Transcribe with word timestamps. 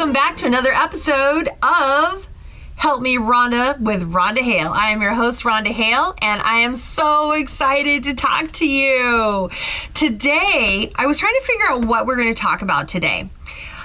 welcome 0.00 0.14
back 0.14 0.34
to 0.34 0.46
another 0.46 0.70
episode 0.72 1.50
of 1.62 2.26
Help 2.74 3.02
Me 3.02 3.18
Rhonda 3.18 3.78
with 3.78 4.10
Rhonda 4.10 4.38
Hale. 4.38 4.72
I 4.74 4.92
am 4.92 5.02
your 5.02 5.12
host, 5.12 5.42
Rhonda 5.42 5.66
Hale, 5.66 6.14
and 6.22 6.40
I 6.40 6.60
am 6.60 6.74
so 6.74 7.32
excited 7.32 8.04
to 8.04 8.14
talk 8.14 8.50
to 8.52 8.66
you. 8.66 9.50
Today, 9.92 10.90
I 10.96 11.04
was 11.04 11.18
trying 11.18 11.34
to 11.34 11.42
figure 11.42 11.66
out 11.68 11.84
what 11.84 12.06
we're 12.06 12.16
going 12.16 12.32
to 12.32 12.40
talk 12.40 12.62
about 12.62 12.88
today. 12.88 13.28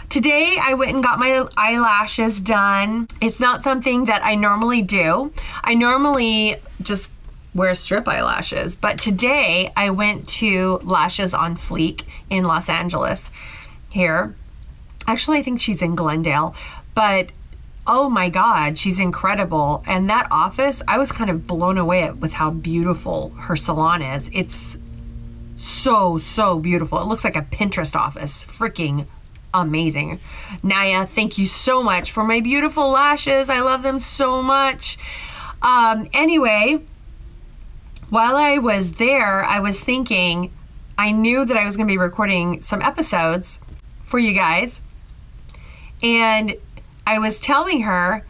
Today, 0.07 0.55
I 0.63 0.75
went 0.75 0.93
and 0.93 1.03
got 1.03 1.19
my 1.19 1.45
eyelashes 1.57 2.41
done. 2.41 3.09
It's 3.19 3.41
not 3.41 3.61
something 3.61 4.05
that 4.05 4.23
I 4.23 4.35
normally 4.35 4.83
do. 4.83 5.33
I 5.65 5.73
normally 5.73 6.55
just 6.81 7.11
wear 7.53 7.75
strip 7.75 8.07
eyelashes, 8.07 8.77
but 8.77 9.01
today 9.01 9.69
I 9.75 9.89
went 9.89 10.29
to 10.29 10.79
Lashes 10.81 11.33
on 11.33 11.57
Fleek 11.57 12.03
in 12.29 12.45
Los 12.45 12.69
Angeles 12.69 13.33
here. 13.89 14.33
Actually, 15.07 15.37
I 15.39 15.43
think 15.43 15.59
she's 15.59 15.81
in 15.81 15.95
Glendale, 15.95 16.55
but 16.93 17.31
oh 17.87 18.09
my 18.09 18.29
God, 18.29 18.77
she's 18.77 18.99
incredible. 18.99 19.83
And 19.85 20.09
that 20.09 20.27
office, 20.31 20.81
I 20.87 20.97
was 20.97 21.11
kind 21.11 21.29
of 21.29 21.45
blown 21.45 21.77
away 21.77 22.11
with 22.11 22.33
how 22.33 22.51
beautiful 22.51 23.29
her 23.37 23.55
salon 23.55 24.01
is. 24.01 24.29
It's 24.33 24.77
so, 25.57 26.17
so 26.17 26.59
beautiful. 26.59 26.99
It 26.99 27.07
looks 27.07 27.23
like 27.23 27.35
a 27.35 27.41
Pinterest 27.43 27.95
office. 27.95 28.43
Freaking 28.45 29.05
amazing. 29.53 30.19
Naya, 30.63 31.05
thank 31.05 31.37
you 31.37 31.45
so 31.45 31.81
much 31.81 32.11
for 32.11 32.23
my 32.23 32.41
beautiful 32.41 32.91
lashes. 32.91 33.49
I 33.49 33.61
love 33.61 33.83
them 33.83 33.99
so 33.99 34.41
much. 34.41 34.97
Um, 35.61 36.09
anyway, 36.13 36.81
while 38.09 38.35
I 38.35 38.57
was 38.57 38.93
there, 38.93 39.43
I 39.43 39.59
was 39.59 39.79
thinking, 39.79 40.51
I 40.97 41.11
knew 41.11 41.45
that 41.45 41.57
I 41.57 41.65
was 41.65 41.77
going 41.77 41.87
to 41.87 41.91
be 41.91 41.97
recording 41.97 42.61
some 42.61 42.81
episodes 42.81 43.59
for 44.03 44.19
you 44.19 44.33
guys. 44.33 44.81
And 46.05 46.55
I 47.07 47.17
was 47.17 47.39
telling 47.39 47.81
her, 47.81 48.23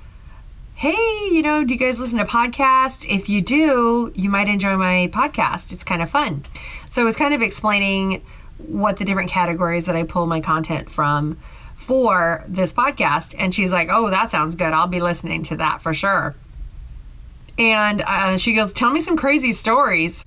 hey, 0.75 1.29
you 1.29 1.41
know, 1.41 1.65
do 1.65 1.73
you 1.73 1.79
guys 1.79 1.99
listen 1.99 2.19
to 2.19 2.25
podcasts? 2.25 3.05
If 3.05 3.27
you 3.27 3.41
do, 3.41 4.13
you 4.15 4.29
might 4.29 4.47
enjoy 4.47 4.77
my 4.77 5.09
podcast. 5.13 5.73
It's 5.73 5.83
kind 5.83 6.01
of 6.01 6.09
fun. 6.09 6.45
So 6.87 7.01
I 7.01 7.05
was 7.05 7.17
kind 7.17 7.33
of 7.33 7.41
explaining 7.41 8.21
what 8.59 8.95
the 8.95 9.03
different 9.03 9.29
categories 9.29 9.87
that 9.87 9.95
I 9.97 10.03
pull 10.03 10.25
my 10.25 10.39
content 10.39 10.89
from 10.89 11.37
for 11.75 12.45
this 12.47 12.71
podcast. 12.71 13.35
And 13.37 13.53
she's 13.53 13.73
like, 13.73 13.89
oh, 13.91 14.09
that 14.09 14.31
sounds 14.31 14.55
good. 14.55 14.71
I'll 14.71 14.87
be 14.87 15.01
listening 15.01 15.43
to 15.43 15.57
that 15.57 15.81
for 15.81 15.93
sure. 15.93 16.33
And 17.59 18.01
uh, 18.07 18.37
she 18.37 18.55
goes, 18.55 18.71
tell 18.71 18.91
me 18.91 19.01
some 19.01 19.17
crazy 19.17 19.51
stories 19.51 20.23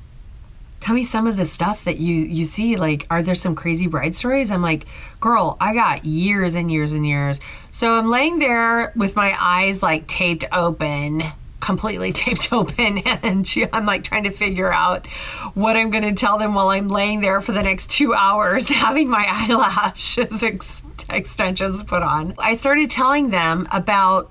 tell 0.80 0.94
me 0.94 1.02
some 1.02 1.26
of 1.26 1.36
the 1.36 1.44
stuff 1.44 1.84
that 1.84 1.98
you 1.98 2.14
you 2.14 2.44
see 2.44 2.76
like 2.76 3.06
are 3.10 3.22
there 3.22 3.34
some 3.34 3.54
crazy 3.54 3.86
bride 3.86 4.14
stories? 4.14 4.50
I'm 4.50 4.62
like 4.62 4.86
girl 5.20 5.56
i 5.60 5.74
got 5.74 6.04
years 6.04 6.54
and 6.54 6.70
years 6.70 6.92
and 6.92 7.06
years. 7.06 7.40
So 7.72 7.94
i'm 7.94 8.08
laying 8.08 8.38
there 8.38 8.92
with 8.96 9.16
my 9.16 9.36
eyes 9.38 9.82
like 9.82 10.06
taped 10.06 10.44
open 10.52 11.22
completely 11.60 12.12
taped 12.24 12.52
open 12.52 12.98
and 12.98 13.46
she, 13.46 13.66
i'm 13.72 13.84
like 13.84 14.04
trying 14.04 14.22
to 14.22 14.30
figure 14.30 14.72
out 14.72 15.06
what 15.54 15.76
i'm 15.76 15.90
going 15.90 16.04
to 16.04 16.12
tell 16.12 16.38
them 16.38 16.54
while 16.54 16.68
i'm 16.68 16.88
laying 16.88 17.20
there 17.20 17.40
for 17.40 17.50
the 17.50 17.62
next 17.62 17.90
two 17.90 18.14
hours 18.14 18.68
having 18.84 19.08
my 19.08 19.24
eyelashes 19.28 20.40
ex- 20.42 20.82
extensions 21.10 21.82
put 21.82 22.02
on. 22.02 22.34
I 22.38 22.54
started 22.56 22.90
telling 22.90 23.30
them 23.30 23.66
about 23.72 24.30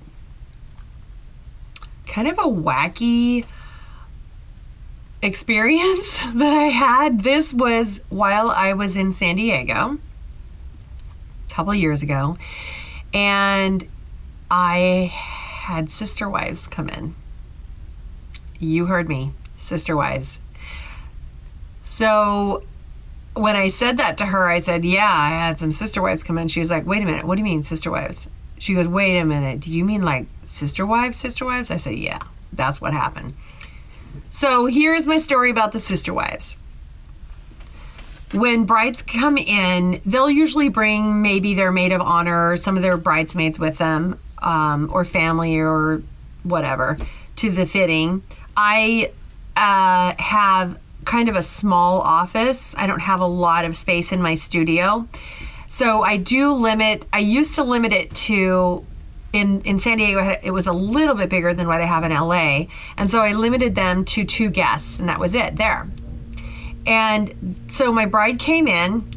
kind 2.06 2.28
of 2.28 2.38
a 2.38 2.44
wacky 2.44 3.46
experience 5.22 6.18
that 6.36 6.54
I 6.54 6.66
had. 6.66 7.24
This 7.24 7.54
was 7.54 8.02
while 8.10 8.50
I 8.50 8.74
was 8.74 8.98
in 8.98 9.12
San 9.12 9.36
Diego 9.36 10.00
a 11.50 11.54
couple 11.54 11.74
years 11.74 12.04
ago, 12.04 12.38
and 13.14 13.88
I 14.50 15.12
had 15.14 15.90
sister 15.90 16.30
wives 16.30 16.68
come 16.68 16.90
in. 16.90 17.16
You 18.60 18.86
heard 18.86 19.08
me, 19.08 19.34
sister 19.58 19.96
wives. 19.96 20.40
So 21.84 22.64
when 23.34 23.56
I 23.56 23.70
said 23.70 23.98
that 23.98 24.18
to 24.20 24.26
her, 24.26 24.48
I 24.48 24.60
said, 24.60 24.86
Yeah, 24.86 25.08
I 25.10 25.30
had 25.30 25.60
some 25.60 25.72
sister 25.72 26.02
wives 26.02 26.24
come 26.24 26.38
in. 26.38 26.48
She 26.48 26.60
was 26.60 26.70
like, 26.70 26.86
Wait 26.86 27.02
a 27.02 27.06
minute, 27.06 27.26
what 27.26 27.36
do 27.36 27.40
you 27.40 27.46
mean, 27.46 27.64
sister 27.64 27.92
wives? 27.92 28.30
She 28.60 28.74
goes, 28.74 28.88
Wait 28.88 29.20
a 29.20 29.26
minute, 29.26 29.60
do 29.62 29.72
you 29.72 29.86
mean 29.86 30.04
like 30.04 30.28
sister 30.46 30.86
wives, 30.86 31.18
sister 31.18 31.46
wives? 31.46 31.70
I 31.72 31.78
said, 31.78 31.96
Yeah, 31.96 32.20
that's 32.54 32.82
what 32.82 32.94
happened. 32.94 33.34
So 34.30 34.66
here's 34.66 35.08
my 35.08 35.18
story 35.18 35.50
about 35.50 35.72
the 35.72 35.80
sister 35.80 36.14
wives. 36.14 36.56
When 38.34 38.66
brides 38.66 39.02
come 39.02 39.38
in, 39.38 40.02
they'll 40.06 40.30
usually 40.30 40.70
bring 40.70 41.22
maybe 41.22 41.54
their 41.54 41.72
maid 41.72 41.94
of 41.94 42.02
honor 42.02 42.52
or 42.52 42.58
some 42.58 42.76
of 42.76 42.84
their 42.84 42.98
bridesmaids 42.98 43.58
with 43.58 43.78
them, 43.78 44.20
um, 44.42 44.90
or 44.92 45.06
family 45.06 45.58
or 45.58 46.02
whatever, 46.44 46.98
to 47.38 47.50
the 47.50 47.66
fitting. 47.66 48.22
I 48.56 49.12
uh, 49.56 50.14
have 50.22 50.78
kind 51.06 51.30
of 51.30 51.38
a 51.38 51.44
small 51.44 52.02
office. 52.02 52.76
I 52.78 52.86
don't 52.86 53.02
have 53.02 53.22
a 53.22 53.28
lot 53.28 53.64
of 53.64 53.78
space 53.78 54.12
in 54.12 54.22
my 54.22 54.36
studio. 54.36 55.08
So 55.70 56.02
I 56.02 56.18
do 56.18 56.54
limit, 56.54 57.06
I 57.14 57.20
used 57.20 57.56
to 57.56 57.64
limit 57.64 57.94
it 57.94 58.14
to 58.16 58.86
in 59.34 59.62
in 59.62 59.80
San 59.80 59.98
Diego 59.98 60.36
it 60.44 60.52
was 60.52 60.68
a 60.68 60.74
little 60.74 61.16
bit 61.16 61.30
bigger 61.30 61.54
than 61.54 61.68
what 61.68 61.82
I 61.82 61.86
have 61.86 62.04
in 62.04 62.12
LA, 62.12 62.68
and 62.98 63.10
so 63.10 63.22
I 63.22 63.34
limited 63.34 63.76
them 63.76 64.06
to 64.06 64.24
two 64.24 64.50
guests, 64.50 65.00
and 65.00 65.10
that 65.10 65.20
was 65.20 65.34
it 65.34 65.56
there. 65.58 65.88
And 66.86 67.56
so 67.70 67.92
my 67.92 68.06
bride 68.06 68.40
came 68.40 68.68
in, 68.68 69.10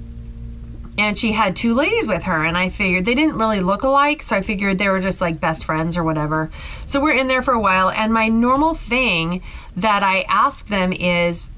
and 0.98 1.18
she 1.18 1.32
had 1.32 1.54
two 1.54 1.74
ladies 1.74 2.08
with 2.08 2.24
her, 2.24 2.44
and 2.44 2.56
I 2.56 2.68
figured 2.68 3.04
they 3.04 3.14
didn't 3.14 3.38
really 3.38 3.60
look 3.60 3.84
alike, 3.84 4.22
so 4.22 4.36
I 4.36 4.42
figured 4.42 4.78
they 4.78 4.88
were 4.88 5.00
just 5.00 5.20
like 5.20 5.40
best 5.40 5.64
friends 5.64 5.96
or 5.96 6.02
whatever. 6.02 6.50
So 6.86 7.00
we're 7.00 7.16
in 7.16 7.28
there 7.28 7.42
for 7.42 7.54
a 7.54 7.60
while, 7.60 7.90
and 7.90 8.12
my 8.12 8.28
normal 8.28 8.74
thing 8.74 9.42
that 9.76 10.02
I 10.02 10.24
ask 10.28 10.66
them 10.66 10.92
is, 10.92 11.50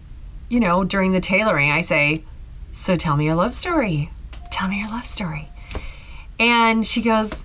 you 0.49 0.61
know, 0.61 0.85
during 0.85 1.13
the 1.13 1.21
tailoring, 1.21 1.71
I 1.71 1.81
say, 1.81 2.25
"So 2.73 2.97
tell 2.97 3.17
me 3.17 3.25
your 3.25 3.35
love 3.35 3.55
story. 3.55 4.11
Tell 4.51 4.69
me 4.69 4.81
your 4.81 4.91
love 4.91 5.07
story." 5.07 5.49
And 6.39 6.87
she 6.87 7.01
goes, 7.01 7.45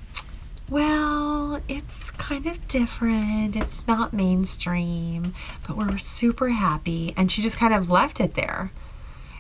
well, 0.70 1.62
it's 1.70 2.12
kind 2.12 2.46
of 2.46 2.68
different. 2.68 3.56
It's 3.56 3.88
not 3.88 4.12
mainstream, 4.12 5.34
but 5.66 5.78
we're 5.78 5.98
super 5.98 6.50
happy. 6.50 7.14
And 7.16 7.32
she 7.32 7.42
just 7.42 7.58
kind 7.58 7.74
of 7.74 7.90
left 7.90 8.20
it 8.20 8.34
there. 8.34 8.72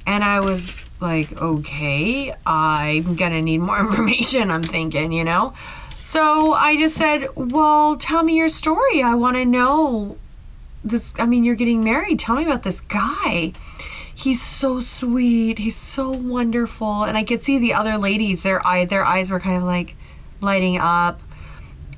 And 0.05 0.23
I 0.23 0.39
was 0.39 0.81
like, 1.01 1.39
okay, 1.41 2.33
I'm 2.45 3.15
going 3.15 3.33
to 3.33 3.41
need 3.41 3.57
more 3.57 3.79
information, 3.85 4.49
I'm 4.49 4.63
thinking, 4.63 5.11
you 5.11 5.25
know? 5.25 5.53
So 6.03 6.53
I 6.53 6.77
just 6.77 6.95
said, 6.95 7.27
well, 7.35 7.97
tell 7.97 8.23
me 8.23 8.37
your 8.37 8.47
story. 8.47 9.03
I 9.03 9.15
want 9.15 9.35
to 9.35 9.43
know 9.43 10.17
this. 10.85 11.13
I 11.19 11.25
mean, 11.25 11.43
you're 11.43 11.55
getting 11.55 11.83
married. 11.83 12.19
Tell 12.19 12.37
me 12.37 12.45
about 12.45 12.63
this 12.63 12.79
guy. 12.79 13.51
He's 14.15 14.41
so 14.41 14.79
sweet. 14.79 15.59
He's 15.59 15.75
so 15.75 16.09
wonderful. 16.09 17.03
And 17.03 17.17
I 17.17 17.25
could 17.25 17.43
see 17.43 17.59
the 17.59 17.73
other 17.73 17.97
ladies, 17.97 18.43
their 18.43 18.65
eye, 18.65 18.85
their 18.85 19.03
eyes 19.03 19.29
were 19.29 19.41
kind 19.41 19.57
of 19.57 19.63
like, 19.63 19.96
lighting 20.41 20.77
up. 20.77 21.19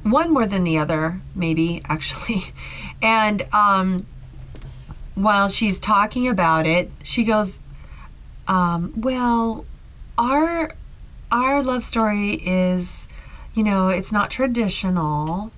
One 0.03 0.31
more 0.31 0.47
than 0.47 0.63
the 0.63 0.77
other, 0.77 1.22
maybe 1.35 1.81
actually. 1.85 2.44
And 3.01 3.44
um, 3.53 4.05
while 5.16 5.47
she's 5.47 5.79
talking 5.79 6.27
about 6.27 6.67
it, 6.67 6.91
she 7.01 7.23
goes, 7.23 7.61
um, 8.45 8.91
"Well, 8.97 9.63
our 10.17 10.75
our 11.31 11.63
love 11.63 11.85
story 11.85 12.33
is, 12.33 13.07
you 13.53 13.63
know, 13.63 13.88
it's 13.88 14.11
not 14.11 14.31
traditional." 14.31 15.53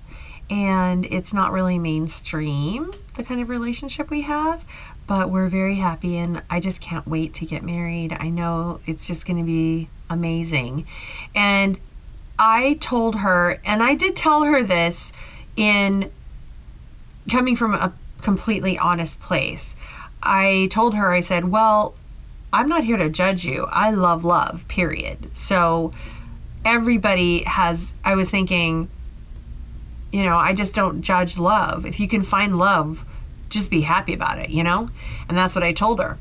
and 0.52 1.06
it's 1.06 1.32
not 1.32 1.50
really 1.50 1.78
mainstream 1.78 2.92
the 3.16 3.24
kind 3.24 3.40
of 3.40 3.48
relationship 3.48 4.10
we 4.10 4.20
have 4.20 4.62
but 5.06 5.30
we're 5.30 5.48
very 5.48 5.76
happy 5.76 6.16
and 6.18 6.42
i 6.50 6.60
just 6.60 6.80
can't 6.80 7.06
wait 7.06 7.32
to 7.32 7.46
get 7.46 7.62
married 7.62 8.14
i 8.20 8.28
know 8.28 8.78
it's 8.86 9.06
just 9.06 9.26
going 9.26 9.38
to 9.38 9.44
be 9.44 9.88
amazing 10.10 10.86
and 11.34 11.80
I 12.44 12.76
told 12.80 13.14
her, 13.14 13.60
and 13.64 13.84
I 13.84 13.94
did 13.94 14.16
tell 14.16 14.42
her 14.42 14.64
this 14.64 15.12
in 15.54 16.10
coming 17.30 17.54
from 17.54 17.72
a 17.72 17.92
completely 18.20 18.76
honest 18.76 19.20
place. 19.20 19.76
I 20.24 20.66
told 20.72 20.96
her, 20.96 21.12
I 21.12 21.20
said, 21.20 21.52
Well, 21.52 21.94
I'm 22.52 22.68
not 22.68 22.82
here 22.82 22.96
to 22.96 23.08
judge 23.08 23.44
you. 23.44 23.68
I 23.70 23.92
love 23.92 24.24
love, 24.24 24.66
period. 24.66 25.36
So 25.36 25.92
everybody 26.64 27.44
has, 27.44 27.94
I 28.04 28.16
was 28.16 28.28
thinking, 28.28 28.90
you 30.12 30.24
know, 30.24 30.36
I 30.36 30.52
just 30.52 30.74
don't 30.74 31.00
judge 31.00 31.38
love. 31.38 31.86
If 31.86 32.00
you 32.00 32.08
can 32.08 32.24
find 32.24 32.58
love, 32.58 33.06
just 33.50 33.70
be 33.70 33.82
happy 33.82 34.14
about 34.14 34.40
it, 34.40 34.50
you 34.50 34.64
know? 34.64 34.90
And 35.28 35.38
that's 35.38 35.54
what 35.54 35.62
I 35.62 35.72
told 35.72 36.00
her. 36.00 36.18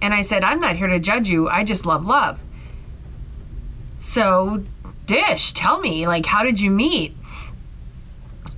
And 0.00 0.14
I 0.14 0.22
said, 0.22 0.44
I'm 0.44 0.60
not 0.60 0.76
here 0.76 0.86
to 0.86 1.00
judge 1.00 1.28
you. 1.28 1.48
I 1.48 1.64
just 1.64 1.84
love 1.84 2.06
love. 2.06 2.40
So 3.98 4.62
dish. 5.06 5.52
Tell 5.52 5.80
me 5.80 6.06
like 6.06 6.26
how 6.26 6.42
did 6.42 6.60
you 6.60 6.70
meet? 6.70 7.16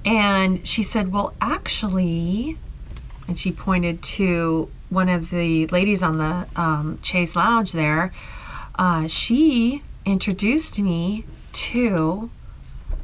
And 0.05 0.67
she 0.67 0.83
said 0.83 1.13
well 1.13 1.35
actually 1.41 2.59
and 3.27 3.39
she 3.39 3.53
pointed 3.53 4.03
to 4.03 4.71
one 4.89 5.09
of 5.09 5.31
the 5.31 5.67
ladies 5.67 6.03
on 6.03 6.19
the 6.19 6.47
um, 6.57 6.99
chase 7.03 7.37
lounge 7.37 7.73
there 7.73 8.11
uh, 8.79 9.09
she 9.09 9.83
introduced 10.05 10.79
me 10.79 11.25
to 11.53 12.31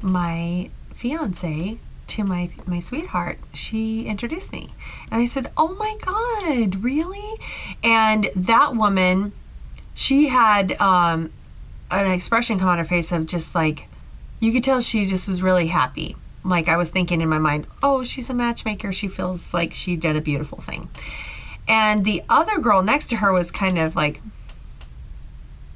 my 0.00 0.70
fiance 0.94 1.78
to 2.06 2.24
my 2.24 2.50
my 2.66 2.78
sweetheart. 2.78 3.38
She 3.52 4.04
introduced 4.04 4.52
me. 4.52 4.68
And 5.10 5.22
i 5.22 5.26
said 5.26 5.50
oh 5.56 5.74
my 5.74 5.96
god 6.00 6.82
really? 6.82 7.40
And 7.82 8.28
that 8.36 8.76
woman 8.76 9.32
she 9.94 10.28
had 10.28 10.72
um, 10.80 11.32
an 12.00 12.12
expression 12.12 12.58
come 12.58 12.68
on 12.68 12.78
her 12.78 12.84
face 12.84 13.12
of 13.12 13.26
just 13.26 13.54
like 13.54 13.88
you 14.40 14.52
could 14.52 14.64
tell 14.64 14.80
she 14.80 15.06
just 15.06 15.28
was 15.28 15.42
really 15.42 15.66
happy. 15.66 16.16
Like 16.44 16.68
i 16.68 16.76
was 16.76 16.90
thinking 16.90 17.20
in 17.20 17.28
my 17.28 17.38
mind 17.38 17.66
oh 17.82 18.04
she's 18.04 18.30
a 18.30 18.34
matchmaker. 18.34 18.92
She 18.92 19.08
feels 19.08 19.54
like 19.54 19.72
she 19.72 19.96
did 19.96 20.16
a 20.16 20.20
beautiful 20.20 20.60
thing. 20.60 20.90
And 21.66 22.04
the 22.04 22.22
other 22.28 22.58
girl 22.58 22.82
next 22.82 23.06
to 23.06 23.16
her 23.16 23.32
was 23.32 23.50
kind 23.50 23.78
of 23.78 23.96
like 23.96 24.20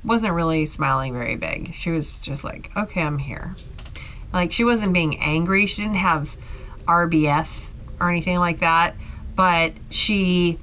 wasn't 0.04 0.34
really 0.34 0.66
smiling 0.66 1.12
very 1.12 1.36
big. 1.36 1.74
She 1.74 1.90
was 1.90 2.18
just 2.20 2.44
like 2.44 2.70
okay 2.76 3.02
i'm 3.02 3.18
here. 3.18 3.56
Like 4.32 4.52
she 4.52 4.64
wasn't 4.64 4.92
being 4.92 5.18
angry. 5.20 5.66
She 5.66 5.82
didn't 5.82 5.96
have 5.96 6.36
RBF 6.86 7.48
or 8.00 8.08
anything 8.08 8.38
like 8.38 8.60
that, 8.60 8.94
but 9.34 9.72
she 9.90 10.58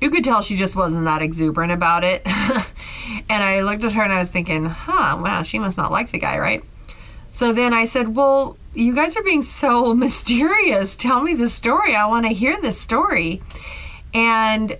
you 0.00 0.10
could 0.10 0.24
tell 0.24 0.42
she 0.42 0.56
just 0.56 0.76
wasn't 0.76 1.04
that 1.04 1.22
exuberant 1.22 1.72
about 1.72 2.04
it. 2.04 2.22
and 2.26 3.42
I 3.42 3.60
looked 3.62 3.84
at 3.84 3.92
her 3.92 4.02
and 4.02 4.12
I 4.12 4.18
was 4.18 4.28
thinking, 4.28 4.64
huh, 4.64 5.20
wow, 5.22 5.42
she 5.42 5.58
must 5.58 5.76
not 5.76 5.90
like 5.90 6.10
the 6.10 6.18
guy, 6.18 6.38
right? 6.38 6.62
So 7.30 7.52
then 7.52 7.72
I 7.72 7.84
said, 7.84 8.16
well, 8.16 8.56
you 8.74 8.94
guys 8.94 9.16
are 9.16 9.22
being 9.22 9.42
so 9.42 9.94
mysterious. 10.06 10.96
Tell 10.96 11.22
me 11.22 11.34
the 11.34 11.48
story. 11.48 11.94
I 11.94 12.06
want 12.06 12.26
to 12.26 12.32
hear 12.32 12.60
the 12.60 12.72
story. 12.72 13.42
And 14.14 14.76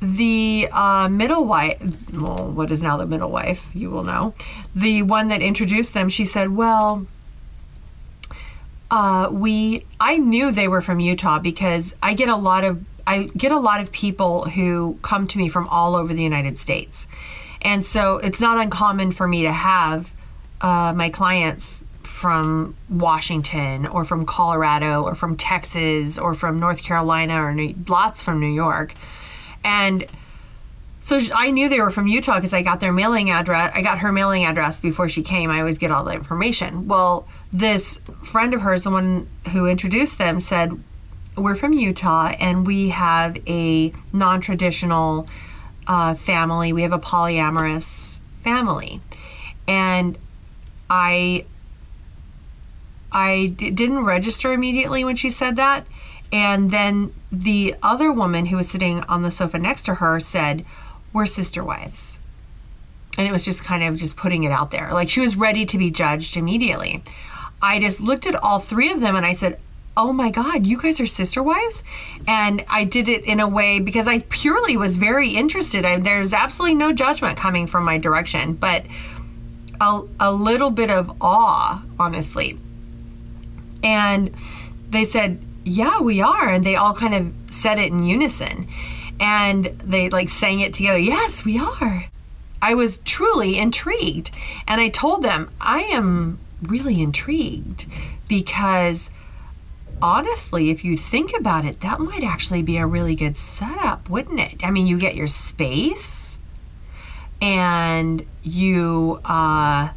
the 0.00 0.68
uh, 0.72 1.08
middle 1.08 1.44
wife, 1.44 1.80
well, 2.12 2.50
what 2.50 2.72
is 2.72 2.82
now 2.82 2.96
the 2.96 3.06
middle 3.06 3.30
wife, 3.30 3.68
you 3.72 3.90
will 3.90 4.02
know, 4.02 4.34
the 4.74 5.02
one 5.02 5.28
that 5.28 5.42
introduced 5.42 5.94
them, 5.94 6.08
she 6.08 6.24
said, 6.24 6.56
well, 6.56 7.06
uh, 8.90 9.28
we, 9.30 9.86
I 10.00 10.18
knew 10.18 10.50
they 10.50 10.66
were 10.66 10.82
from 10.82 10.98
Utah 10.98 11.38
because 11.38 11.94
I 12.02 12.14
get 12.14 12.28
a 12.28 12.36
lot 12.36 12.64
of, 12.64 12.84
I 13.06 13.24
get 13.36 13.52
a 13.52 13.58
lot 13.58 13.80
of 13.80 13.92
people 13.92 14.44
who 14.44 14.98
come 15.02 15.26
to 15.28 15.38
me 15.38 15.48
from 15.48 15.68
all 15.68 15.94
over 15.94 16.12
the 16.14 16.22
United 16.22 16.58
States. 16.58 17.08
And 17.62 17.84
so 17.86 18.16
it's 18.18 18.40
not 18.40 18.58
uncommon 18.58 19.12
for 19.12 19.26
me 19.26 19.42
to 19.42 19.52
have 19.52 20.10
uh, 20.60 20.92
my 20.94 21.10
clients 21.10 21.84
from 22.02 22.76
Washington 22.88 23.86
or 23.86 24.04
from 24.04 24.26
Colorado 24.26 25.02
or 25.02 25.14
from 25.14 25.36
Texas 25.36 26.18
or 26.18 26.34
from 26.34 26.60
North 26.60 26.82
Carolina 26.82 27.42
or 27.42 27.54
New, 27.54 27.74
lots 27.88 28.22
from 28.22 28.40
New 28.40 28.52
York 28.52 28.94
and 29.64 30.06
so 31.00 31.18
I 31.34 31.50
knew 31.50 31.68
they 31.68 31.80
were 31.80 31.90
from 31.90 32.06
Utah 32.06 32.36
because 32.36 32.54
I 32.54 32.62
got 32.62 32.78
their 32.78 32.92
mailing 32.92 33.30
address. 33.30 33.72
I 33.74 33.82
got 33.82 33.98
her 33.98 34.12
mailing 34.12 34.44
address 34.44 34.80
before 34.80 35.08
she 35.08 35.22
came. 35.22 35.50
I 35.50 35.58
always 35.58 35.76
get 35.76 35.90
all 35.90 36.04
the 36.04 36.12
information. 36.12 36.86
Well, 36.86 37.26
this 37.52 38.00
friend 38.22 38.54
of 38.54 38.60
hers, 38.60 38.84
the 38.84 38.90
one 38.90 39.28
who 39.50 39.66
introduced 39.66 40.18
them, 40.18 40.38
said, 40.38 40.80
We're 41.36 41.54
from 41.54 41.72
Utah 41.72 42.34
and 42.38 42.66
we 42.66 42.90
have 42.90 43.38
a 43.46 43.92
non 44.12 44.40
traditional 44.40 45.26
uh, 45.86 46.14
family. 46.14 46.72
We 46.72 46.82
have 46.82 46.92
a 46.92 46.98
polyamorous 46.98 48.20
family. 48.44 49.00
And 49.66 50.18
I 50.90 51.46
I 53.10 53.54
d- 53.56 53.70
didn't 53.70 54.04
register 54.04 54.52
immediately 54.52 55.04
when 55.04 55.16
she 55.16 55.30
said 55.30 55.56
that. 55.56 55.86
And 56.32 56.70
then 56.70 57.12
the 57.30 57.74
other 57.82 58.10
woman 58.10 58.46
who 58.46 58.56
was 58.56 58.70
sitting 58.70 59.00
on 59.04 59.22
the 59.22 59.30
sofa 59.30 59.58
next 59.58 59.82
to 59.82 59.96
her 59.96 60.18
said, 60.18 60.64
We're 61.12 61.26
sister 61.26 61.62
wives. 61.62 62.18
And 63.18 63.28
it 63.28 63.32
was 63.32 63.44
just 63.44 63.64
kind 63.64 63.82
of 63.82 63.96
just 63.96 64.16
putting 64.16 64.44
it 64.44 64.52
out 64.52 64.70
there. 64.70 64.90
Like 64.92 65.10
she 65.10 65.20
was 65.20 65.36
ready 65.36 65.66
to 65.66 65.78
be 65.78 65.90
judged 65.90 66.36
immediately. 66.36 67.04
I 67.60 67.78
just 67.78 68.00
looked 68.00 68.26
at 68.26 68.34
all 68.42 68.58
three 68.58 68.90
of 68.90 69.00
them 69.00 69.14
and 69.14 69.26
I 69.26 69.34
said, 69.34 69.60
Oh 69.94 70.12
my 70.12 70.30
God, 70.30 70.66
you 70.66 70.80
guys 70.80 71.00
are 71.00 71.06
sister 71.06 71.42
wives? 71.42 71.84
And 72.26 72.64
I 72.68 72.84
did 72.84 73.08
it 73.08 73.24
in 73.24 73.40
a 73.40 73.48
way 73.48 73.78
because 73.78 74.08
I 74.08 74.20
purely 74.20 74.76
was 74.76 74.96
very 74.96 75.30
interested. 75.30 75.84
I, 75.84 75.98
there's 75.98 76.32
absolutely 76.32 76.76
no 76.76 76.92
judgment 76.92 77.36
coming 77.36 77.66
from 77.66 77.84
my 77.84 77.98
direction, 77.98 78.54
but 78.54 78.84
a, 79.80 80.02
a 80.18 80.32
little 80.32 80.70
bit 80.70 80.90
of 80.90 81.14
awe, 81.20 81.82
honestly. 81.98 82.58
And 83.84 84.34
they 84.88 85.04
said, 85.04 85.42
yeah, 85.64 86.00
we 86.00 86.22
are. 86.22 86.48
And 86.48 86.64
they 86.64 86.76
all 86.76 86.94
kind 86.94 87.14
of 87.14 87.52
said 87.52 87.78
it 87.78 87.92
in 87.92 88.04
unison. 88.04 88.68
And 89.20 89.66
they 89.84 90.08
like 90.08 90.30
sang 90.30 90.60
it 90.60 90.72
together. 90.72 90.98
Yes, 90.98 91.44
we 91.44 91.58
are. 91.58 92.06
I 92.62 92.74
was 92.74 92.98
truly 92.98 93.58
intrigued. 93.58 94.30
And 94.66 94.80
I 94.80 94.88
told 94.88 95.22
them, 95.22 95.50
I 95.60 95.80
am 95.80 96.38
really 96.62 97.02
intrigued 97.02 97.86
because 98.28 99.10
honestly, 100.02 100.70
if 100.70 100.84
you 100.84 100.96
think 100.96 101.32
about 101.38 101.64
it, 101.64 101.80
that 101.80 102.00
might 102.00 102.24
actually 102.24 102.62
be 102.62 102.76
a 102.76 102.86
really 102.86 103.14
good 103.14 103.36
setup, 103.36 104.10
wouldn't 104.10 104.40
it? 104.40 104.64
I 104.64 104.70
mean, 104.70 104.86
you 104.86 104.98
get 104.98 105.14
your 105.14 105.28
space 105.28 106.38
and 107.40 108.26
you, 108.42 109.20
uh, 109.24 109.90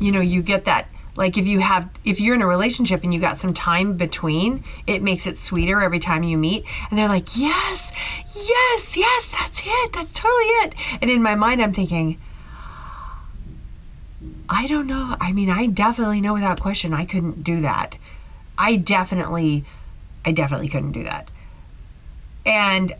you 0.00 0.10
know, 0.10 0.20
you 0.20 0.42
get 0.42 0.64
that 0.64 0.88
like 1.14 1.36
if 1.36 1.46
you 1.46 1.60
have 1.60 1.90
if 2.04 2.20
you're 2.20 2.34
in 2.34 2.40
a 2.40 2.46
relationship 2.46 3.04
and 3.04 3.12
you 3.12 3.20
got 3.20 3.38
some 3.38 3.52
time 3.52 3.98
between 3.98 4.64
it 4.86 5.02
makes 5.02 5.26
it 5.26 5.38
sweeter 5.38 5.82
every 5.82 5.98
time 5.98 6.22
you 6.22 6.38
meet. 6.38 6.64
And 6.88 6.98
they're 6.98 7.08
like 7.08 7.36
yes 7.36 7.92
yes 8.34 8.96
yes 8.96 9.28
that's 9.28 9.60
it 9.62 9.92
that's 9.92 10.12
totally 10.12 10.44
it. 10.64 10.74
And 11.02 11.10
in 11.10 11.22
my 11.22 11.34
mind 11.34 11.60
i'm 11.60 11.74
thinking 11.74 12.18
i 14.48 14.66
don't 14.66 14.86
know 14.86 15.16
i 15.20 15.32
mean 15.32 15.50
i 15.50 15.66
definitely 15.66 16.20
know 16.20 16.32
without 16.32 16.60
question 16.60 16.94
i 16.94 17.04
couldn't 17.04 17.44
do 17.44 17.60
that 17.60 17.96
i 18.58 18.76
definitely 18.76 19.64
i 20.24 20.32
definitely 20.32 20.68
couldn't 20.68 20.92
do 20.92 21.02
that 21.02 21.28
and 22.44 22.94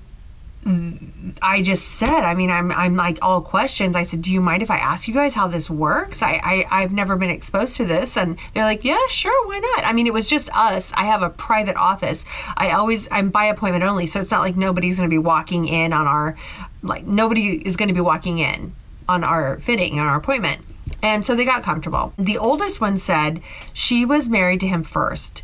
I 1.41 1.61
just 1.61 1.85
said, 1.85 2.21
I 2.21 2.35
mean, 2.35 2.49
I'm, 2.49 2.71
I'm 2.71 2.95
like 2.95 3.19
all 3.21 3.41
questions. 3.41 3.97
I 3.97 4.05
said, 4.05 4.23
do 4.23 4.33
you 4.33 4.41
mind 4.41 4.63
if 4.63 4.71
I 4.71 4.77
ask 4.77 5.09
you 5.09 5.15
guys 5.15 5.35
how 5.35 5.49
this 5.49 5.69
works? 5.69 6.23
I, 6.23 6.41
I, 6.43 6.83
I've 6.83 6.93
never 6.93 7.17
been 7.17 7.31
exposed 7.31 7.77
to 7.79 7.85
this. 7.85 8.17
And 8.17 8.39
they're 8.55 8.65
like, 8.65 8.85
yeah, 8.85 9.01
sure. 9.09 9.47
Why 9.49 9.59
not? 9.59 9.85
I 9.85 9.93
mean, 9.93 10.07
it 10.07 10.15
was 10.15 10.29
just 10.29 10.49
us. 10.55 10.93
I 10.93 11.05
have 11.07 11.23
a 11.23 11.31
private 11.31 11.77
office. 11.77 12.25
I 12.57 12.71
always, 12.71 13.09
I'm 13.11 13.31
by 13.31 13.47
appointment 13.47 13.83
only. 13.83 14.07
So 14.07 14.21
it's 14.21 14.31
not 14.31 14.41
like 14.41 14.57
nobody's 14.57 14.99
going 14.99 15.11
to 15.11 15.13
be 15.13 15.19
walking 15.19 15.67
in 15.67 15.93
on 15.93 16.07
our, 16.07 16.37
like 16.85 17.07
nobody 17.07 17.57
is 17.67 17.77
going 17.77 17.89
to 17.89 17.95
be 17.95 18.01
walking 18.01 18.39
in 18.39 18.73
on 19.09 19.25
our 19.25 19.59
fitting, 19.59 19.99
on 19.99 20.07
our 20.07 20.17
appointment. 20.17 20.65
And 21.03 21.27
so 21.27 21.35
they 21.35 21.45
got 21.45 21.63
comfortable. 21.65 22.15
The 22.17 22.39
oldest 22.39 22.81
one 22.81 22.97
said 22.97 23.43
she 23.73 24.05
was 24.05 24.29
married 24.29 24.61
to 24.61 24.69
him 24.69 24.85
first. 24.85 25.43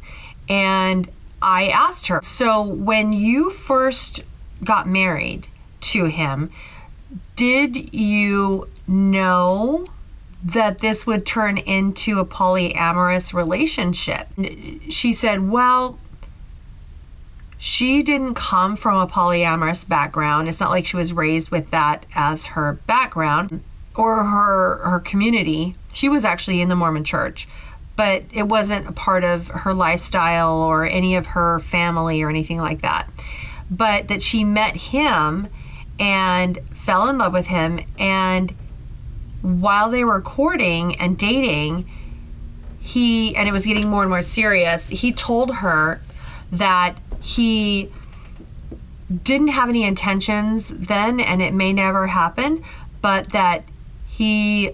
And 0.49 1.11
I 1.43 1.69
asked 1.69 2.07
her, 2.07 2.21
so 2.23 2.63
when 2.63 3.13
you 3.13 3.51
first 3.51 4.23
got 4.65 4.89
married 4.89 5.49
to 5.81 6.07
him, 6.07 6.51
did 7.37 7.95
you 7.95 8.69
know 8.87 9.87
that 10.43 10.79
this 10.79 11.07
would 11.07 11.27
turn 11.27 11.59
into 11.59 12.21
a 12.21 12.25
polyamorous 12.25 13.33
relationship? 13.35 14.29
She 14.89 15.13
said, 15.13 15.49
Well, 15.49 15.99
she 17.59 18.03
didn't 18.03 18.35
come 18.35 18.77
from 18.77 19.01
a 19.01 19.07
polyamorous 19.07 19.87
background. 19.87 20.49
It's 20.49 20.61
not 20.61 20.71
like 20.71 20.87
she 20.87 20.97
was 20.97 21.13
raised 21.13 21.51
with 21.51 21.71
that 21.71 22.07
as 22.15 22.47
her 22.47 22.75
background 22.87 23.63
or 23.99 24.25
her 24.25 24.79
her 24.89 25.01
community. 25.01 25.77
She 25.93 26.09
was 26.09 26.25
actually 26.25 26.63
in 26.63 26.71
the 26.71 26.77
Mormon 26.77 27.05
church, 27.05 27.47
but 27.97 28.23
it 28.33 28.45
wasn't 28.45 28.89
a 28.89 28.93
part 28.93 29.25
of 29.25 29.49
her 29.49 29.75
lifestyle 29.75 30.63
or 30.63 30.87
any 30.87 31.17
of 31.17 31.27
her 31.27 31.59
family 31.59 32.23
or 32.23 32.31
anything 32.31 32.59
like 32.59 32.81
that 32.81 33.11
but 33.71 34.09
that 34.09 34.23
she 34.23 34.45
met 34.45 34.77
him 34.77 35.49
and 35.99 36.59
fell 36.75 37.09
in 37.09 37.19
love 37.19 37.33
with 37.33 37.47
him. 37.47 37.81
And 37.99 38.55
while 39.43 39.91
they 39.91 40.05
were 40.05 40.21
courting 40.21 40.97
and 40.97 41.19
dating, 41.19 41.91
he, 42.81 43.37
and 43.37 43.49
it 43.49 43.53
was 43.53 43.67
getting 43.67 43.89
more 43.89 44.03
and 44.03 44.11
more 44.11 44.23
serious, 44.23 44.89
he 44.89 45.13
told 45.13 45.57
her 45.57 46.01
that 46.53 46.97
he 47.21 47.91
didn't 49.25 49.49
have 49.49 49.69
any 49.69 49.85
intentions 49.85 50.69
then 50.69 51.21
and 51.21 51.43
it 51.43 51.53
may 51.53 51.73
never 51.73 52.07
happen, 52.07 52.63
but 53.01 53.31
that 53.31 53.65
he 54.19 54.73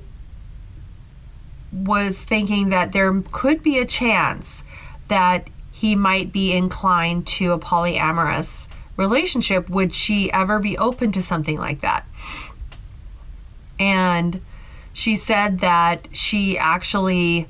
was 1.70 2.24
thinking 2.24 2.70
that 2.70 2.92
there 2.92 3.12
could 3.30 3.62
be 3.62 3.78
a 3.78 3.84
chance 3.84 4.64
that 5.08 5.50
he 5.70 5.94
might 5.94 6.32
be 6.32 6.54
inclined 6.54 7.26
to 7.26 7.52
a 7.52 7.58
polyamorous 7.58 8.68
relationship, 8.96 9.68
would 9.68 9.94
she 9.94 10.32
ever 10.32 10.58
be 10.58 10.78
open 10.78 11.12
to 11.12 11.20
something 11.20 11.58
like 11.58 11.82
that? 11.82 12.06
And 13.78 14.40
she 14.94 15.14
said 15.14 15.58
that 15.58 16.08
she 16.10 16.56
actually 16.56 17.46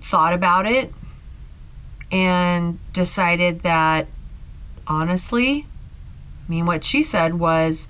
thought 0.00 0.34
about 0.34 0.66
it 0.66 0.94
and 2.12 2.78
decided 2.92 3.62
that 3.62 4.06
honestly, 4.86 5.66
I 6.46 6.50
mean, 6.50 6.64
what 6.64 6.84
she 6.84 7.02
said 7.02 7.40
was 7.40 7.88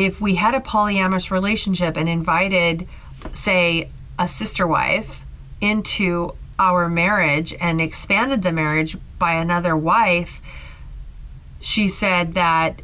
if 0.00 0.20
we 0.20 0.36
had 0.36 0.54
a 0.54 0.60
polyamorous 0.60 1.30
relationship 1.30 1.96
and 1.96 2.08
invited 2.08 2.88
say, 3.32 3.90
a 4.18 4.26
sister 4.26 4.66
wife 4.66 5.24
into 5.60 6.34
our 6.58 6.88
marriage 6.88 7.54
and 7.60 7.80
expanded 7.80 8.42
the 8.42 8.52
marriage 8.52 8.96
by 9.18 9.34
another 9.34 9.76
wife, 9.76 10.40
she 11.60 11.86
said 11.86 12.34
that 12.34 12.80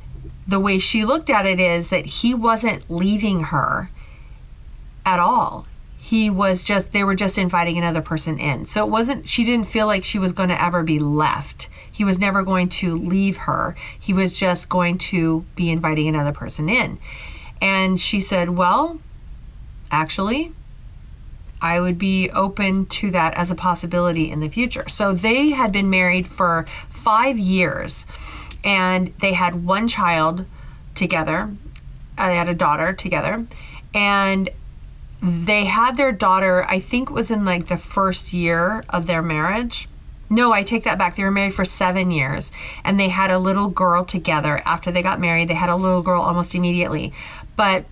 the 0.46 0.60
way 0.60 0.78
she 0.78 1.04
looked 1.04 1.30
at 1.30 1.46
it 1.46 1.58
is 1.58 1.88
that 1.88 2.06
he 2.06 2.34
wasn't 2.34 2.90
leaving 2.90 3.44
her 3.44 3.90
at 5.04 5.18
all. 5.18 5.66
He 5.98 6.30
was 6.30 6.62
just, 6.62 6.92
they 6.92 7.02
were 7.02 7.14
just 7.14 7.38
inviting 7.38 7.78
another 7.78 8.02
person 8.02 8.38
in. 8.38 8.66
So 8.66 8.84
it 8.84 8.90
wasn't, 8.90 9.28
she 9.28 9.44
didn't 9.44 9.68
feel 9.68 9.86
like 9.86 10.04
she 10.04 10.18
was 10.18 10.32
going 10.32 10.50
to 10.50 10.62
ever 10.62 10.82
be 10.82 10.98
left. 10.98 11.68
He 11.96 12.04
was 12.04 12.18
never 12.18 12.42
going 12.42 12.68
to 12.68 12.94
leave 12.94 13.38
her. 13.38 13.74
He 13.98 14.12
was 14.12 14.36
just 14.36 14.68
going 14.68 14.98
to 14.98 15.46
be 15.54 15.70
inviting 15.70 16.08
another 16.08 16.30
person 16.30 16.68
in. 16.68 16.98
And 17.62 17.98
she 17.98 18.20
said, 18.20 18.50
Well, 18.50 19.00
actually, 19.90 20.52
I 21.62 21.80
would 21.80 21.96
be 21.96 22.28
open 22.28 22.84
to 22.86 23.10
that 23.12 23.32
as 23.32 23.50
a 23.50 23.54
possibility 23.54 24.30
in 24.30 24.40
the 24.40 24.50
future. 24.50 24.86
So 24.90 25.14
they 25.14 25.52
had 25.52 25.72
been 25.72 25.88
married 25.88 26.26
for 26.26 26.66
five 26.90 27.38
years 27.38 28.04
and 28.62 29.08
they 29.20 29.32
had 29.32 29.64
one 29.64 29.88
child 29.88 30.44
together. 30.94 31.54
They 32.18 32.36
had 32.36 32.50
a 32.50 32.54
daughter 32.54 32.92
together. 32.92 33.46
And 33.94 34.50
they 35.22 35.64
had 35.64 35.96
their 35.96 36.12
daughter, 36.12 36.64
I 36.68 36.78
think 36.78 37.10
was 37.10 37.30
in 37.30 37.46
like 37.46 37.68
the 37.68 37.78
first 37.78 38.34
year 38.34 38.82
of 38.90 39.06
their 39.06 39.22
marriage. 39.22 39.88
No, 40.28 40.52
I 40.52 40.62
take 40.62 40.84
that 40.84 40.98
back. 40.98 41.16
They 41.16 41.24
were 41.24 41.30
married 41.30 41.54
for 41.54 41.64
seven 41.64 42.10
years 42.10 42.50
and 42.84 42.98
they 42.98 43.08
had 43.08 43.30
a 43.30 43.38
little 43.38 43.68
girl 43.68 44.04
together. 44.04 44.60
After 44.64 44.90
they 44.90 45.02
got 45.02 45.20
married, 45.20 45.48
they 45.48 45.54
had 45.54 45.70
a 45.70 45.76
little 45.76 46.02
girl 46.02 46.20
almost 46.20 46.54
immediately. 46.54 47.12
But 47.54 47.84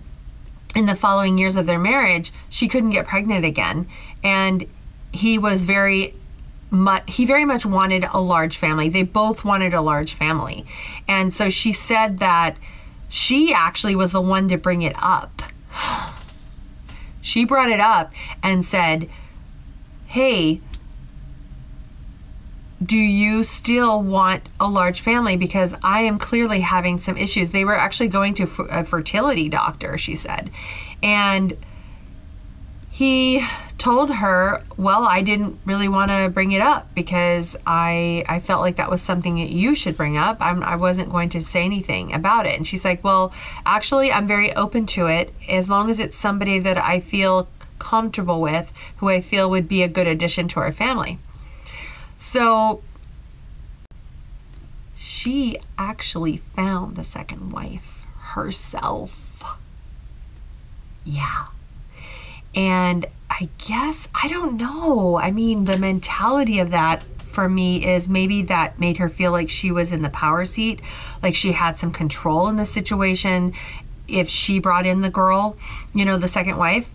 in 0.75 0.85
the 0.85 0.95
following 0.95 1.37
years 1.37 1.55
of 1.55 1.65
their 1.65 1.79
marriage, 1.79 2.33
she 2.49 2.67
couldn't 2.67 2.89
get 2.89 3.07
pregnant 3.07 3.45
again. 3.45 3.87
And 4.23 4.67
he 5.13 5.37
was 5.37 5.63
very 5.63 6.13
much, 6.69 7.03
he 7.07 7.25
very 7.25 7.45
much 7.45 7.65
wanted 7.65 8.03
a 8.13 8.19
large 8.19 8.57
family. 8.57 8.89
They 8.89 9.03
both 9.03 9.45
wanted 9.45 9.73
a 9.73 9.81
large 9.81 10.13
family. 10.13 10.65
And 11.07 11.33
so 11.33 11.49
she 11.49 11.71
said 11.71 12.19
that 12.19 12.57
she 13.07 13.53
actually 13.53 13.95
was 13.95 14.11
the 14.11 14.21
one 14.21 14.49
to 14.49 14.57
bring 14.57 14.81
it 14.81 14.95
up. 15.01 15.41
She 17.21 17.43
brought 17.43 17.71
it 17.71 17.79
up 17.79 18.13
and 18.43 18.63
said, 18.63 19.09
Hey, 20.05 20.61
do 22.85 22.97
you 22.97 23.43
still 23.43 24.01
want 24.01 24.43
a 24.59 24.67
large 24.67 25.01
family? 25.01 25.37
Because 25.37 25.73
I 25.83 26.01
am 26.01 26.19
clearly 26.19 26.59
having 26.59 26.97
some 26.97 27.17
issues. 27.17 27.51
They 27.51 27.65
were 27.65 27.75
actually 27.75 28.09
going 28.09 28.33
to 28.35 28.43
a 28.69 28.83
fertility 28.83 29.49
doctor, 29.49 29.97
she 29.97 30.15
said. 30.15 30.51
And 31.01 31.57
he 32.89 33.45
told 33.77 34.09
her, 34.09 34.63
"Well, 34.77 35.03
I 35.03 35.21
didn't 35.21 35.59
really 35.65 35.87
want 35.87 36.11
to 36.11 36.29
bring 36.29 36.53
it 36.53 36.61
up 36.61 36.93
because 36.95 37.57
I 37.67 38.23
I 38.27 38.39
felt 38.39 38.61
like 38.61 38.77
that 38.77 38.89
was 38.89 39.01
something 39.01 39.35
that 39.35 39.49
you 39.49 39.75
should 39.75 39.97
bring 39.97 40.17
up. 40.17 40.37
I'm, 40.39 40.63
I 40.63 40.75
wasn't 40.75 41.11
going 41.11 41.29
to 41.29 41.41
say 41.41 41.63
anything 41.63 42.13
about 42.13 42.45
it." 42.45 42.55
And 42.57 42.65
she's 42.65 42.85
like, 42.85 43.03
"Well, 43.03 43.33
actually, 43.65 44.11
I'm 44.11 44.27
very 44.27 44.53
open 44.55 44.85
to 44.87 45.07
it 45.07 45.33
as 45.49 45.69
long 45.69 45.89
as 45.89 45.99
it's 45.99 46.17
somebody 46.17 46.59
that 46.59 46.77
I 46.77 46.99
feel 47.01 47.47
comfortable 47.79 48.39
with, 48.39 48.71
who 48.97 49.09
I 49.09 49.19
feel 49.21 49.49
would 49.49 49.67
be 49.67 49.83
a 49.83 49.89
good 49.89 50.07
addition 50.07 50.47
to 50.49 50.59
our 50.61 50.71
family." 50.71 51.19
So 52.25 52.81
she 54.97 55.57
actually 55.77 56.37
found 56.37 56.95
the 56.95 57.03
second 57.03 57.51
wife 57.51 58.07
herself. 58.17 59.57
Yeah. 61.03 61.45
And 62.55 63.05
I 63.29 63.49
guess, 63.59 64.09
I 64.15 64.27
don't 64.27 64.57
know. 64.57 65.17
I 65.17 65.29
mean, 65.29 65.65
the 65.65 65.77
mentality 65.77 66.59
of 66.59 66.71
that 66.71 67.03
for 67.03 67.47
me 67.47 67.85
is 67.85 68.09
maybe 68.09 68.41
that 68.41 68.79
made 68.79 68.97
her 68.97 69.07
feel 69.07 69.31
like 69.31 69.51
she 69.51 69.71
was 69.71 69.91
in 69.91 70.01
the 70.01 70.09
power 70.09 70.45
seat, 70.45 70.81
like 71.21 71.35
she 71.35 71.51
had 71.51 71.77
some 71.77 71.91
control 71.91 72.47
in 72.47 72.55
the 72.55 72.65
situation 72.65 73.53
if 74.07 74.27
she 74.27 74.57
brought 74.59 74.87
in 74.87 75.01
the 75.01 75.11
girl, 75.11 75.55
you 75.93 76.03
know, 76.03 76.17
the 76.17 76.27
second 76.27 76.57
wife. 76.57 76.89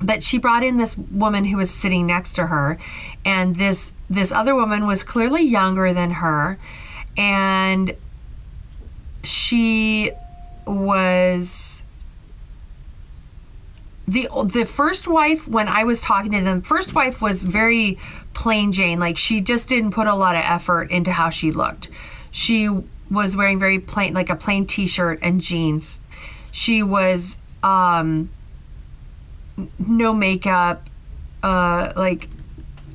But 0.00 0.22
she 0.22 0.38
brought 0.38 0.62
in 0.62 0.76
this 0.76 0.96
woman 0.98 1.44
who 1.44 1.56
was 1.56 1.70
sitting 1.70 2.06
next 2.06 2.34
to 2.34 2.46
her, 2.46 2.78
and 3.24 3.56
this 3.56 3.92
this 4.10 4.32
other 4.32 4.54
woman 4.54 4.86
was 4.86 5.02
clearly 5.02 5.42
younger 5.42 5.92
than 5.92 6.10
her, 6.10 6.58
and 7.16 7.96
she 9.22 10.12
was 10.66 11.82
the 14.06 14.28
the 14.46 14.66
first 14.66 15.08
wife 15.08 15.48
when 15.48 15.68
I 15.68 15.84
was 15.84 16.00
talking 16.00 16.32
to 16.32 16.40
them, 16.42 16.62
first 16.62 16.94
wife 16.94 17.22
was 17.22 17.42
very 17.42 17.98
plain 18.34 18.72
Jane. 18.72 19.00
Like 19.00 19.16
she 19.16 19.40
just 19.40 19.68
didn't 19.68 19.92
put 19.92 20.06
a 20.06 20.14
lot 20.14 20.36
of 20.36 20.42
effort 20.44 20.90
into 20.90 21.12
how 21.12 21.30
she 21.30 21.52
looked. 21.52 21.88
She 22.30 22.68
was 23.10 23.36
wearing 23.36 23.58
very 23.58 23.78
plain, 23.78 24.12
like 24.12 24.30
a 24.30 24.36
plain 24.36 24.66
T-shirt 24.66 25.20
and 25.22 25.40
jeans. 25.40 26.00
She 26.50 26.82
was 26.82 27.38
um, 27.62 28.30
no 29.78 30.12
makeup. 30.12 30.88
Uh, 31.42 31.92
like 31.94 32.28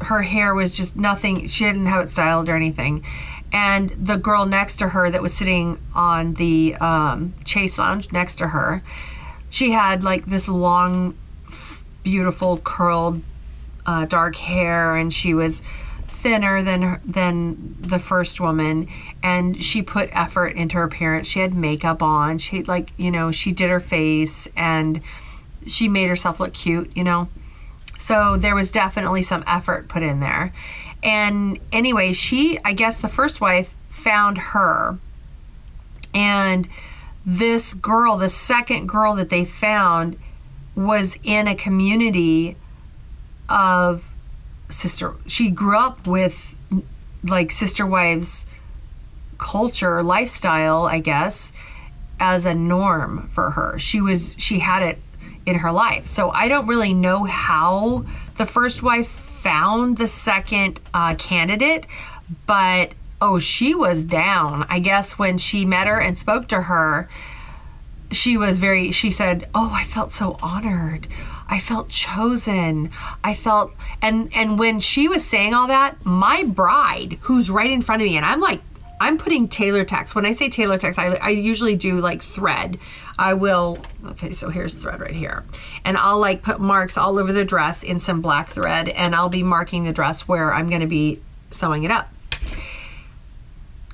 her 0.02 0.22
hair 0.22 0.54
was 0.54 0.76
just 0.76 0.96
nothing. 0.96 1.48
She 1.48 1.66
didn't 1.66 1.88
have 1.88 2.02
it 2.02 2.10
styled 2.10 2.50
or 2.50 2.56
anything. 2.56 3.04
And 3.52 3.90
the 3.92 4.18
girl 4.18 4.46
next 4.46 4.78
to 4.78 4.90
her 4.90 5.10
that 5.10 5.22
was 5.22 5.34
sitting 5.34 5.80
on 5.96 6.36
the 6.36 6.76
um, 6.80 7.34
chase 7.46 7.78
lounge 7.78 8.12
next 8.12 8.36
to 8.36 8.50
her 8.50 8.84
she 9.50 9.72
had 9.72 10.04
like 10.04 10.26
this 10.26 10.48
long, 10.48 11.18
beautiful 12.04 12.58
curled 12.60 13.22
uh, 13.86 14.06
dark 14.06 14.36
hair, 14.36 14.96
and 14.96 15.12
she 15.12 15.34
was 15.34 15.64
thinner 16.08 16.62
than 16.62 17.00
than 17.06 17.78
the 17.80 17.98
first 17.98 18.42
woman 18.42 18.86
and 19.24 19.64
she 19.64 19.82
put 19.82 20.10
effort 20.12 20.48
into 20.48 20.76
her 20.76 20.84
appearance 20.84 21.26
she 21.26 21.40
had 21.40 21.54
makeup 21.54 22.04
on 22.04 22.38
she 22.38 22.62
like 22.64 22.92
you 22.98 23.10
know 23.10 23.32
she 23.32 23.54
did 23.54 23.70
her 23.70 23.80
face 23.80 24.46
and 24.58 25.00
she 25.66 25.88
made 25.88 26.10
herself 26.10 26.42
look 26.42 26.54
cute 26.54 26.92
you 26.94 27.06
know 27.06 27.30
so 28.00 28.36
there 28.38 28.56
was 28.56 28.72
definitely 28.72 29.22
some 29.22 29.44
effort 29.46 29.88
put 29.88 30.02
in 30.02 30.20
there 30.20 30.52
and 31.04 31.60
anyway 31.72 32.12
she 32.12 32.58
i 32.66 32.74
guess 32.74 32.98
the 32.98 33.08
first 33.08 33.40
wife 33.40 33.76
found 33.90 34.38
her 34.40 34.98
and 36.14 36.68
this 37.26 37.74
girl, 37.74 38.18
the 38.18 38.30
second 38.30 38.88
girl 38.88 39.14
that 39.16 39.30
they 39.30 39.46
found, 39.46 40.18
was 40.76 41.20
in 41.24 41.48
a 41.48 41.56
community 41.56 42.56
of 43.48 44.10
sister. 44.70 45.16
She 45.28 45.50
grew 45.50 45.78
up 45.78 46.08
with 46.08 46.58
like 47.24 47.52
sister 47.52 47.86
wives 47.86 48.46
culture, 49.38 50.04
lifestyle, 50.04 50.84
I 50.84 51.00
guess, 51.00 51.54
as 52.20 52.46
a 52.46 52.54
norm 52.54 53.30
for 53.34 53.52
her. 53.52 53.78
She 53.80 54.02
was 54.02 54.36
she 54.38 54.60
had 54.60 54.84
it 54.84 55.00
in 55.46 55.56
her 55.56 55.72
life. 55.72 56.08
So 56.08 56.30
I 56.30 56.48
don't 56.48 56.68
really 56.68 56.94
know 56.94 57.24
how 57.24 58.04
the 58.38 58.46
first 58.46 58.84
wife 58.84 59.08
found 59.08 59.98
the 59.98 60.08
second 60.08 60.80
uh, 60.94 61.16
candidate, 61.16 61.88
but 62.46 62.94
oh, 63.22 63.40
she 63.40 63.74
was 63.76 64.06
down. 64.06 64.66
I 64.70 64.80
guess 64.80 65.18
when 65.18 65.38
she 65.38 65.66
met 65.66 65.88
her 65.88 66.00
and 66.00 66.18
spoke 66.18 66.48
to 66.50 66.64
her, 66.64 67.10
she 68.12 68.38
was 68.38 68.58
very, 68.58 68.92
she 68.92 69.12
said, 69.12 69.48
Oh, 69.54 69.72
I 69.74 69.84
felt 69.84 70.12
so 70.12 70.38
honored. 70.42 71.08
I 71.48 71.60
felt 71.60 71.90
chosen. 71.90 72.92
I 73.24 73.34
felt, 73.34 73.74
and, 74.02 74.30
and 74.36 74.60
when 74.60 74.80
she 74.80 75.08
was 75.08 75.26
saying 75.26 75.54
all 75.54 75.68
that, 75.68 75.96
my 76.06 76.44
bride, 76.44 77.18
who's 77.22 77.50
right 77.50 77.70
in 77.70 77.82
front 77.82 78.02
of 78.02 78.08
me, 78.08 78.18
and 78.18 78.26
I'm 78.26 78.40
like, 78.40 78.62
I'm 79.02 79.18
putting 79.18 79.48
tailor 79.48 79.86
tacks. 79.86 80.14
When 80.14 80.26
I 80.26 80.34
say 80.34 80.50
tailor 80.50 80.78
tacks, 80.78 80.98
I, 80.98 81.16
I 81.16 81.30
usually 81.30 81.76
do 81.76 82.00
like 82.00 82.22
thread. 82.22 82.78
I 83.20 83.34
will, 83.34 83.78
okay, 84.06 84.32
so 84.32 84.50
here's 84.50 84.76
thread 84.76 85.02
right 85.02 85.14
here. 85.14 85.44
And 85.84 85.98
I'll 85.98 86.20
like 86.20 86.42
put 86.42 86.62
marks 86.62 86.98
all 86.98 87.20
over 87.20 87.34
the 87.34 87.44
dress 87.44 87.84
in 87.84 88.00
some 88.00 88.22
black 88.22 88.50
thread, 88.50 88.90
and 88.90 89.14
I'll 89.14 89.30
be 89.30 89.44
marking 89.44 89.84
the 89.84 89.92
dress 89.92 90.28
where 90.28 90.54
I'm 90.54 90.70
gonna 90.70 90.88
be 90.88 91.22
sewing 91.52 91.84
it 91.84 91.92
up 91.92 92.10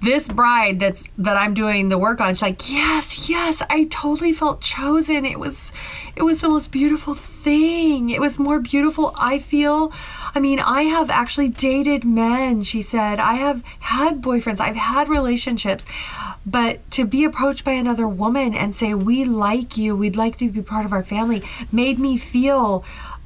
this 0.06 0.28
bride 0.28 0.80
that's 0.80 1.10
that 1.18 1.36
I'm 1.36 1.54
doing 1.54 1.90
the 1.90 1.98
work 1.98 2.22
on, 2.22 2.34
she's 2.34 2.42
like, 2.42 2.70
yes, 2.70 3.28
yes, 3.28 3.62
I 3.70 3.86
totally 3.86 4.34
felt 4.34 4.62
chosen. 4.62 5.26
It 5.26 5.40
was 5.40 5.72
it 6.16 6.24
was 6.24 6.42
the 6.42 6.50
most 6.50 6.72
beautiful 6.72 7.16
thing. 7.16 8.10
It 8.10 8.22
was 8.22 8.40
more 8.40 8.60
beautiful, 8.60 9.14
I 9.18 9.40
feel. 9.40 9.92
I 10.34 10.40
mean, 10.40 10.60
I 10.60 10.84
have 10.84 11.10
actually 11.10 11.50
dated 11.50 12.06
men, 12.06 12.64
she 12.64 12.82
said. 12.82 13.20
I 13.20 13.34
have 13.34 13.64
had 13.82 14.22
boyfriends, 14.22 14.60
I've 14.60 14.76
had 14.76 15.10
relationships. 15.10 15.86
But 16.46 16.90
to 16.92 17.06
be 17.06 17.24
approached 17.24 17.66
by 17.66 17.72
another 17.72 18.08
woman 18.08 18.54
and 18.54 18.76
say, 18.76 18.94
We 18.94 19.26
like 19.26 19.78
you, 19.78 19.96
we'd 19.96 20.16
like 20.16 20.38
to 20.38 20.50
be 20.50 20.62
part 20.62 20.86
of 20.86 20.94
our 20.94 21.04
family, 21.04 21.44
made 21.72 21.98
me 22.00 22.18
feel 22.18 22.86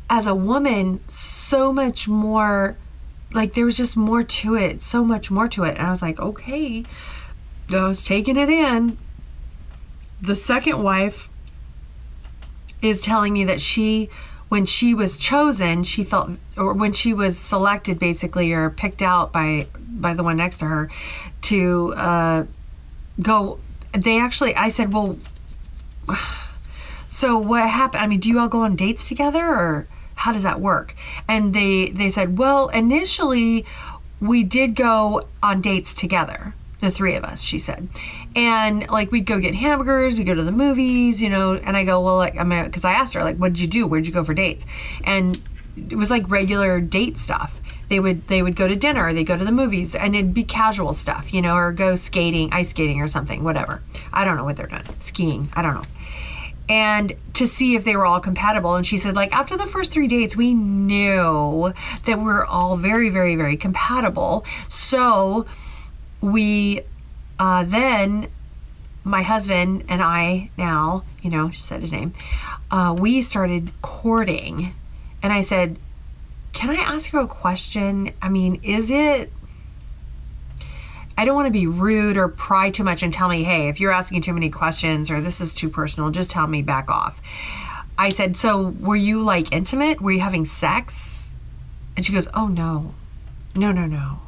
as 0.10 0.26
a 0.26 0.34
woman 0.34 1.02
so 1.08 1.72
much 1.72 2.08
more 2.08 2.78
like 3.32 3.54
there 3.54 3.66
was 3.66 3.78
just 3.78 3.96
more 3.96 4.24
to 4.24 4.56
it, 4.56 4.82
so 4.82 5.04
much 5.04 5.30
more 5.30 5.48
to 5.50 5.64
it. 5.64 5.78
And 5.78 5.88
I 5.88 5.92
was 5.92 6.02
like, 6.02 6.20
okay, 6.20 6.84
I 7.70 7.88
was 7.88 8.04
taking 8.04 8.38
it 8.38 8.50
in. 8.50 8.98
The 10.22 10.36
second 10.36 10.82
wife 10.84 11.30
is 12.82 13.02
telling 13.02 13.34
me 13.34 13.44
that 13.46 13.62
she 13.62 14.10
when 14.50 14.66
she 14.66 14.96
was 14.96 15.16
chosen, 15.16 15.84
she 15.84 16.04
felt, 16.04 16.32
or 16.58 16.74
when 16.74 16.92
she 16.92 17.14
was 17.14 17.38
selected, 17.38 18.00
basically, 18.00 18.52
or 18.52 18.72
picked 18.72 19.04
out 19.04 19.32
by 19.32 19.68
by 19.78 20.16
the 20.16 20.24
one 20.24 20.38
next 20.38 20.58
to 20.58 20.66
her, 20.66 20.90
to 21.44 21.94
uh, 21.96 22.44
go. 23.22 23.60
They 23.92 24.20
actually, 24.20 24.56
I 24.56 24.70
said, 24.70 24.94
well, 24.94 25.18
so 27.08 27.38
what 27.38 27.68
happened? 27.70 28.04
I 28.04 28.08
mean, 28.08 28.20
do 28.20 28.30
you 28.30 28.40
all 28.40 28.48
go 28.48 28.62
on 28.62 28.76
dates 28.76 29.08
together, 29.08 29.44
or 29.44 29.88
how 30.16 30.32
does 30.32 30.44
that 30.44 30.60
work? 30.60 30.96
And 31.28 31.54
they 31.54 31.90
they 31.90 32.10
said, 32.10 32.38
well, 32.38 32.68
initially, 32.70 33.66
we 34.20 34.44
did 34.44 34.76
go 34.76 35.24
on 35.42 35.62
dates 35.62 35.94
together 35.94 36.54
the 36.82 36.90
three 36.90 37.16
of 37.16 37.24
us 37.26 37.42
she 37.42 37.60
said 37.60 37.88
and 38.36 38.90
like 38.90 39.12
we'd 39.12 39.26
go 39.26 39.40
get 39.40 39.54
hamburgers 39.54 40.16
we'd 40.16 40.24
go 40.24 40.34
to 40.34 40.44
the 40.44 40.52
movies 40.52 41.22
you 41.22 41.30
know 41.30 41.56
and 41.56 41.76
i 41.76 41.84
go 41.84 42.00
well 42.00 42.16
like 42.16 42.38
i'm 42.40 42.50
because 42.66 42.86
i 42.86 42.92
asked 42.92 43.14
her 43.14 43.24
like 43.24 43.36
what 43.36 43.54
did 43.54 43.60
you 43.60 43.68
do 43.68 43.86
where'd 43.86 44.06
you 44.06 44.14
go 44.14 44.24
for 44.24 44.34
dates 44.34 44.66
and 45.04 45.42
it 45.76 45.96
was 45.96 46.10
like 46.10 46.30
regular 46.30 46.80
date 46.80 47.18
stuff 47.18 47.62
they 47.90 48.00
would 48.00 48.28
they 48.28 48.42
would 48.42 48.56
go 48.56 48.68
to 48.68 48.76
dinner 48.76 49.14
they 49.14 49.24
go 49.24 49.38
to 49.38 49.46
the 49.46 49.52
movies 49.52 49.96
and 49.96 50.16
it'd 50.16 50.34
be 50.34 50.44
casual 50.44 50.94
stuff 50.94 51.34
you 51.34 51.42
know 51.42 51.56
or 51.56 51.72
go 51.72 51.96
skating 51.96 52.50
ice 52.52 52.70
skating 52.70 53.02
or 53.02 53.08
something 53.08 53.44
whatever 53.44 53.82
i 54.14 54.24
don't 54.24 54.38
know 54.38 54.44
what 54.44 54.56
they're 54.56 54.68
doing 54.68 54.84
skiing 55.00 55.50
i 55.54 55.62
don't 55.62 55.74
know 55.74 55.86
and 56.70 57.16
to 57.34 57.48
see 57.48 57.74
if 57.74 57.84
they 57.84 57.96
were 57.96 58.06
all 58.06 58.20
compatible. 58.20 58.76
And 58.76 58.86
she 58.86 58.98
said, 58.98 59.16
like, 59.16 59.34
after 59.36 59.58
the 59.58 59.66
first 59.66 59.92
three 59.92 60.08
dates, 60.08 60.38
we 60.38 60.54
knew 60.54 61.74
that 62.06 62.20
we're 62.20 62.46
all 62.46 62.78
very, 62.78 63.10
very, 63.10 63.36
very 63.36 63.58
compatible. 63.58 64.46
So 64.70 65.48
we 66.22 66.82
uh, 67.40 67.64
then, 67.64 68.28
my 69.04 69.24
husband 69.24 69.86
and 69.90 70.04
I 70.04 70.52
now, 70.58 71.04
you 71.22 71.32
know, 71.32 71.50
she 71.50 71.62
said 71.62 71.82
his 71.82 71.92
name, 71.92 72.14
uh, 72.70 72.96
we 72.98 73.22
started 73.24 73.72
courting. 73.82 74.76
And 75.24 75.34
I 75.34 75.42
said, 75.42 75.80
Can 76.60 76.72
I 76.72 76.76
ask 76.76 77.14
you 77.14 77.20
a 77.20 77.28
question? 77.28 78.12
I 78.22 78.28
mean, 78.28 78.60
is 78.64 78.92
it 78.92 79.32
I 81.18 81.24
don't 81.24 81.34
want 81.34 81.46
to 81.46 81.54
be 81.54 81.68
rude 81.68 82.18
or 82.18 82.28
pry 82.28 82.70
too 82.70 82.84
much 82.84 83.02
and 83.02 83.14
tell 83.14 83.30
me, 83.30 83.46
hey, 83.46 83.70
if 83.70 83.80
you're 83.80 83.94
asking 83.94 84.24
too 84.24 84.34
many 84.34 84.50
questions 84.50 85.10
or 85.10 85.22
this 85.22 85.40
is 85.40 85.54
too 85.54 85.70
personal, 85.70 86.10
just 86.10 86.30
tell 86.30 86.48
me 86.48 86.62
back 86.62 86.90
off. 86.92 87.22
I 87.98 88.10
said, 88.10 88.36
so 88.36 88.76
were 88.82 88.98
you 88.98 89.22
like 89.22 89.54
intimate? 89.54 90.02
Were 90.02 90.12
you 90.12 90.20
having 90.20 90.44
sex? 90.44 91.34
And 91.96 92.06
she 92.06 92.12
goes, 92.12 92.28
oh 92.34 92.48
no, 92.48 92.94
no, 93.56 93.72
no, 93.72 93.86
no. 93.86 94.20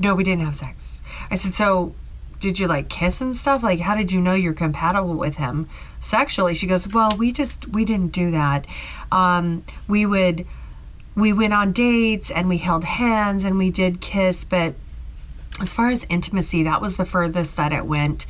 No, 0.00 0.16
we 0.16 0.24
didn't 0.24 0.44
have 0.44 0.56
sex. 0.56 1.02
I 1.30 1.36
said, 1.36 1.54
so 1.54 1.94
did 2.40 2.58
you 2.58 2.66
like 2.66 2.88
kiss 2.88 3.20
and 3.20 3.32
stuff? 3.32 3.62
Like, 3.62 3.78
how 3.78 3.94
did 3.94 4.10
you 4.10 4.20
know 4.20 4.34
you're 4.34 4.54
compatible 4.54 5.14
with 5.14 5.36
him 5.36 5.68
sexually? 6.00 6.54
She 6.54 6.66
goes, 6.66 6.88
well, 6.88 7.16
we 7.16 7.30
just, 7.30 7.68
we 7.68 7.84
didn't 7.84 8.10
do 8.10 8.32
that. 8.32 8.66
Um, 9.12 9.64
we 9.86 10.04
would, 10.04 10.46
we 11.20 11.32
went 11.32 11.52
on 11.52 11.72
dates 11.72 12.30
and 12.30 12.48
we 12.48 12.58
held 12.58 12.84
hands 12.84 13.44
and 13.44 13.58
we 13.58 13.70
did 13.70 14.00
kiss, 14.00 14.44
but 14.44 14.74
as 15.60 15.72
far 15.72 15.90
as 15.90 16.04
intimacy, 16.08 16.62
that 16.62 16.80
was 16.80 16.96
the 16.96 17.04
furthest 17.04 17.56
that 17.56 17.72
it 17.72 17.86
went. 17.86 18.26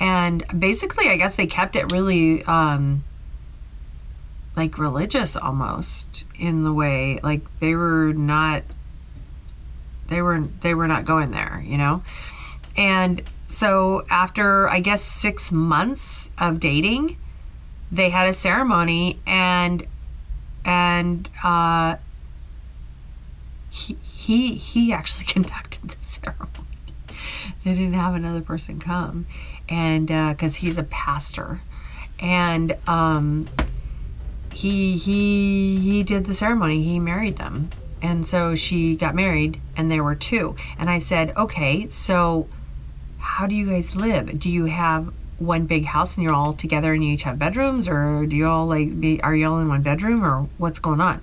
And 0.00 0.44
basically, 0.58 1.08
I 1.08 1.16
guess 1.16 1.36
they 1.36 1.46
kept 1.46 1.76
it 1.76 1.92
really 1.92 2.42
um, 2.44 3.04
like 4.56 4.78
religious 4.78 5.36
almost 5.36 6.24
in 6.38 6.64
the 6.64 6.72
way 6.72 7.20
like 7.22 7.42
they 7.60 7.74
were 7.74 8.12
not 8.12 8.62
they 10.08 10.20
were 10.20 10.40
they 10.60 10.74
were 10.74 10.86
not 10.86 11.04
going 11.04 11.30
there, 11.30 11.62
you 11.64 11.78
know. 11.78 12.02
And 12.76 13.22
so 13.44 14.02
after 14.10 14.68
I 14.68 14.80
guess 14.80 15.02
6 15.02 15.52
months 15.52 16.30
of 16.38 16.60
dating, 16.60 17.16
they 17.90 18.10
had 18.10 18.28
a 18.28 18.32
ceremony 18.32 19.20
and 19.26 19.86
and 20.64 21.28
uh 21.42 21.96
he 23.74 23.96
he 24.04 24.54
he 24.54 24.92
actually 24.92 25.26
conducted 25.36 25.88
the 25.88 26.04
ceremony 26.04 26.64
they 27.64 27.74
didn't 27.74 27.94
have 27.94 28.14
another 28.14 28.42
person 28.42 28.78
come, 28.78 29.26
and 29.68 30.06
because 30.06 30.56
uh, 30.56 30.60
he's 30.60 30.76
a 30.76 30.82
pastor, 30.82 31.60
and 32.20 32.76
um, 32.86 33.48
he 34.52 34.98
he 34.98 35.80
he 35.80 36.02
did 36.02 36.26
the 36.26 36.34
ceremony. 36.34 36.82
He 36.82 37.00
married 37.00 37.36
them, 37.36 37.70
and 38.02 38.26
so 38.26 38.54
she 38.54 38.96
got 38.96 39.14
married, 39.14 39.60
and 39.76 39.90
there 39.90 40.04
were 40.04 40.14
two. 40.14 40.56
And 40.78 40.90
I 40.90 40.98
said, 40.98 41.34
okay, 41.36 41.88
so 41.88 42.46
how 43.18 43.46
do 43.46 43.54
you 43.54 43.66
guys 43.66 43.96
live? 43.96 44.38
Do 44.38 44.50
you 44.50 44.66
have 44.66 45.12
one 45.38 45.66
big 45.66 45.86
house 45.86 46.14
and 46.14 46.22
you're 46.22 46.34
all 46.34 46.52
together 46.52 46.92
and 46.92 47.02
you 47.02 47.14
each 47.14 47.22
have 47.22 47.38
bedrooms, 47.38 47.88
or 47.88 48.26
do 48.26 48.36
you 48.36 48.46
all 48.46 48.66
like 48.66 49.00
be? 49.00 49.22
Are 49.22 49.34
you 49.34 49.48
all 49.48 49.58
in 49.58 49.68
one 49.68 49.82
bedroom, 49.82 50.22
or 50.22 50.48
what's 50.58 50.78
going 50.78 51.00
on? 51.00 51.22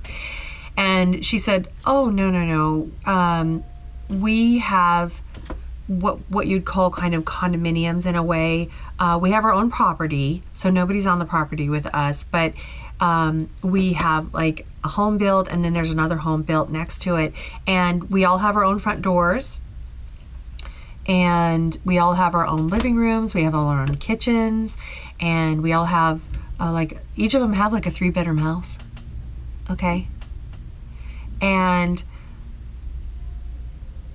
And 0.77 1.23
she 1.23 1.37
said, 1.37 1.67
oh 1.85 2.09
no 2.09 2.29
no 2.29 2.45
no, 2.45 2.91
um, 3.05 3.63
we 4.09 4.59
have 4.59 5.21
what 5.87 6.19
what 6.29 6.47
you'd 6.47 6.65
call 6.65 6.89
kind 6.89 7.13
of 7.13 7.23
condominiums 7.23 8.05
in 8.05 8.15
a 8.15 8.23
way. 8.23 8.69
Uh, 8.99 9.19
we 9.21 9.31
have 9.31 9.43
our 9.43 9.53
own 9.53 9.69
property, 9.69 10.43
so 10.53 10.69
nobody's 10.69 11.05
on 11.05 11.19
the 11.19 11.25
property 11.25 11.69
with 11.69 11.85
us, 11.87 12.23
but 12.23 12.53
um, 12.99 13.49
we 13.61 13.93
have 13.93 14.33
like 14.33 14.65
a 14.83 14.89
home 14.89 15.17
built, 15.17 15.47
and 15.49 15.63
then 15.63 15.73
there's 15.73 15.91
another 15.91 16.17
home 16.17 16.43
built 16.43 16.69
next 16.69 17.01
to 17.03 17.15
it, 17.15 17.33
and 17.67 18.09
we 18.09 18.23
all 18.23 18.39
have 18.39 18.55
our 18.55 18.63
own 18.63 18.79
front 18.79 19.01
doors. 19.01 19.59
And 21.07 21.79
we 21.83 21.97
all 21.97 22.13
have 22.13 22.35
our 22.35 22.45
own 22.45 22.67
living 22.67 22.95
rooms. 22.95 23.33
We 23.33 23.41
have 23.41 23.55
all 23.55 23.67
our 23.69 23.81
own 23.81 23.97
kitchens, 23.97 24.77
and 25.19 25.63
we 25.63 25.73
all 25.73 25.85
have 25.85 26.21
uh, 26.59 26.71
like 26.71 26.99
each 27.15 27.33
of 27.33 27.41
them 27.41 27.53
have 27.53 27.73
like 27.73 27.87
a 27.87 27.91
three 27.91 28.11
bedroom 28.11 28.37
house. 28.37 28.77
Okay. 29.69 30.07
And 31.41 32.03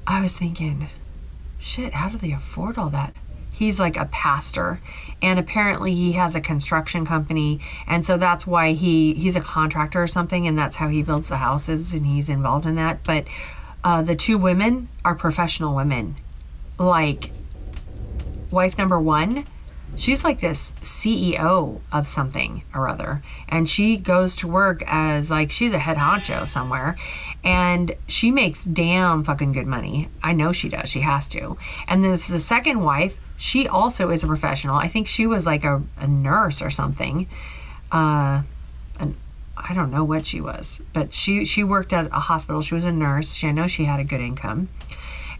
I 0.06 0.22
was 0.22 0.34
thinking, 0.34 0.88
shit, 1.58 1.94
how 1.94 2.08
do 2.08 2.16
they 2.16 2.32
afford 2.32 2.78
all 2.78 2.90
that? 2.90 3.14
He's 3.50 3.80
like 3.80 3.96
a 3.96 4.04
pastor, 4.06 4.80
and 5.22 5.38
apparently 5.38 5.94
he 5.94 6.12
has 6.12 6.34
a 6.34 6.40
construction 6.40 7.06
company, 7.06 7.60
and 7.86 8.04
so 8.04 8.18
that's 8.18 8.46
why 8.46 8.74
he 8.74 9.14
he's 9.14 9.34
a 9.34 9.40
contractor 9.40 10.02
or 10.02 10.06
something, 10.06 10.46
and 10.46 10.58
that's 10.58 10.76
how 10.76 10.88
he 10.88 11.02
builds 11.02 11.28
the 11.28 11.38
houses, 11.38 11.94
and 11.94 12.04
he's 12.04 12.28
involved 12.28 12.66
in 12.66 12.74
that. 12.74 13.02
But 13.02 13.24
uh, 13.82 14.02
the 14.02 14.14
two 14.14 14.36
women 14.36 14.88
are 15.06 15.14
professional 15.14 15.74
women, 15.74 16.16
like 16.78 17.30
wife 18.50 18.76
number 18.76 19.00
one 19.00 19.46
she's 19.94 20.24
like 20.24 20.40
this 20.40 20.72
CEO 20.82 21.80
of 21.92 22.08
something 22.08 22.62
or 22.74 22.88
other. 22.88 23.22
And 23.48 23.68
she 23.68 23.96
goes 23.96 24.36
to 24.36 24.48
work 24.48 24.82
as 24.86 25.30
like 25.30 25.50
she's 25.50 25.72
a 25.72 25.78
head 25.78 25.96
honcho 25.96 26.48
somewhere. 26.48 26.96
And 27.44 27.94
she 28.08 28.30
makes 28.30 28.64
damn 28.64 29.22
fucking 29.24 29.52
good 29.52 29.66
money. 29.66 30.08
I 30.22 30.32
know 30.32 30.52
she 30.52 30.68
does. 30.68 30.88
She 30.88 31.00
has 31.00 31.28
to. 31.28 31.56
And 31.86 32.04
the, 32.04 32.16
the 32.28 32.38
second 32.38 32.80
wife, 32.80 33.18
she 33.36 33.68
also 33.68 34.10
is 34.10 34.24
a 34.24 34.26
professional. 34.26 34.76
I 34.76 34.88
think 34.88 35.06
she 35.06 35.26
was 35.26 35.46
like 35.46 35.64
a, 35.64 35.82
a 35.98 36.06
nurse 36.06 36.60
or 36.60 36.70
something. 36.70 37.28
Uh, 37.92 38.42
and 38.98 39.14
I 39.56 39.74
don't 39.74 39.90
know 39.90 40.04
what 40.04 40.26
she 40.26 40.40
was, 40.40 40.82
but 40.92 41.14
she 41.14 41.44
she 41.44 41.64
worked 41.64 41.92
at 41.92 42.06
a 42.06 42.20
hospital. 42.20 42.62
She 42.62 42.74
was 42.74 42.84
a 42.84 42.92
nurse. 42.92 43.32
She, 43.32 43.46
I 43.46 43.52
know 43.52 43.66
she 43.66 43.84
had 43.84 44.00
a 44.00 44.04
good 44.04 44.20
income, 44.20 44.68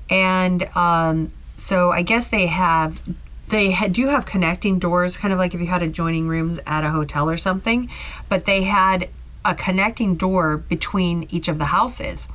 and 0.09 0.65
um, 0.77 1.33
so 1.57 1.91
I 1.91 2.03
guess 2.03 2.29
they 2.29 2.47
have 2.47 3.01
they 3.49 3.71
had, 3.71 3.93
do 3.93 4.09
have 4.09 4.27
connecting 4.27 4.79
doors, 4.79 5.17
kind 5.17 5.33
of 5.33 5.39
like 5.39 5.55
if 5.55 5.61
you 5.61 5.67
had 5.67 5.83
adjoining 5.83 6.29
rooms 6.29 6.59
at 6.67 6.85
a 6.85 6.91
hotel 6.91 7.31
or 7.31 7.37
something, 7.37 7.89
but 8.29 8.45
they 8.45 8.65
had 8.65 9.09
a 9.45 9.55
connecting 9.55 10.17
door 10.17 10.57
between 10.57 11.27
each 11.31 11.49
of 11.49 11.59
the 11.59 11.67
houses. 11.67 12.29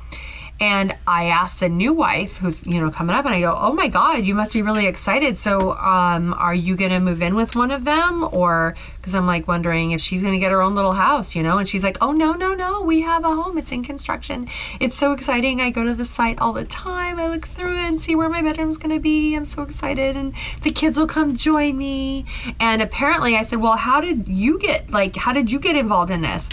And 0.61 0.95
I 1.07 1.25
asked 1.25 1.59
the 1.59 1.69
new 1.69 1.91
wife 1.91 2.37
who's, 2.37 2.63
you 2.67 2.79
know, 2.79 2.91
coming 2.91 3.15
up 3.15 3.25
and 3.25 3.33
I 3.33 3.41
go, 3.41 3.55
Oh 3.57 3.73
my 3.73 3.87
God, 3.87 4.23
you 4.23 4.35
must 4.35 4.53
be 4.53 4.61
really 4.61 4.85
excited. 4.85 5.35
So, 5.37 5.71
um, 5.71 6.35
are 6.35 6.53
you 6.53 6.77
to 6.91 6.99
move 6.99 7.23
in 7.23 7.33
with 7.33 7.55
one 7.55 7.71
of 7.71 7.83
them? 7.83 8.29
Or, 8.31 8.75
because 8.97 9.15
I'm 9.15 9.25
like 9.25 9.47
wondering 9.47 9.89
if 9.89 10.01
she's 10.01 10.21
to 10.33 10.39
get 10.39 10.51
her 10.51 10.61
own 10.61 10.75
little 10.75 10.93
house, 10.93 11.35
you 11.35 11.41
know? 11.41 11.57
And 11.57 11.67
she's 11.67 11.83
like, 11.83 11.97
Oh, 11.99 12.11
no, 12.11 12.33
no, 12.33 12.53
no. 12.53 12.83
We 12.83 13.01
have 13.01 13.23
a 13.25 13.35
home. 13.35 13.57
It's 13.57 13.71
in 13.71 13.83
construction. 13.83 14.47
It's 14.79 14.95
so 14.95 15.13
exciting. 15.13 15.61
I 15.61 15.71
go 15.71 15.83
to 15.83 15.95
the 15.95 16.05
site 16.05 16.37
all 16.37 16.53
the 16.53 16.65
time. 16.65 17.19
I 17.19 17.27
look 17.27 17.47
through 17.47 17.77
it 17.77 17.87
and 17.87 17.99
see 17.99 18.15
where 18.15 18.29
my 18.29 18.43
bedroom's 18.43 18.77
to 18.77 18.99
be. 18.99 19.33
I'm 19.33 19.45
so 19.45 19.63
excited. 19.63 20.15
And 20.15 20.35
the 20.61 20.71
kids 20.71 20.95
will 20.95 21.07
come 21.07 21.35
join 21.35 21.75
me. 21.75 22.25
And 22.59 22.83
apparently 22.83 23.35
I 23.35 23.41
said, 23.41 23.61
Well, 23.61 23.77
how 23.77 23.99
did 23.99 24.27
you 24.27 24.59
get, 24.59 24.91
like, 24.91 25.15
how 25.15 25.33
did 25.33 25.51
you 25.51 25.59
get 25.59 25.75
involved 25.75 26.11
in 26.11 26.21
this? 26.21 26.49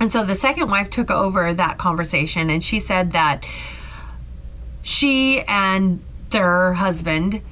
And 0.00 0.12
so 0.12 0.24
the 0.24 0.34
second 0.34 0.70
wife 0.70 0.90
took 0.90 1.10
over 1.10 1.52
that 1.52 1.78
conversation 1.78 2.50
and 2.50 2.62
she 2.62 2.78
said 2.78 3.12
that 3.12 3.44
she 4.82 5.42
and 5.48 6.02
their 6.30 6.74
husband 6.74 7.42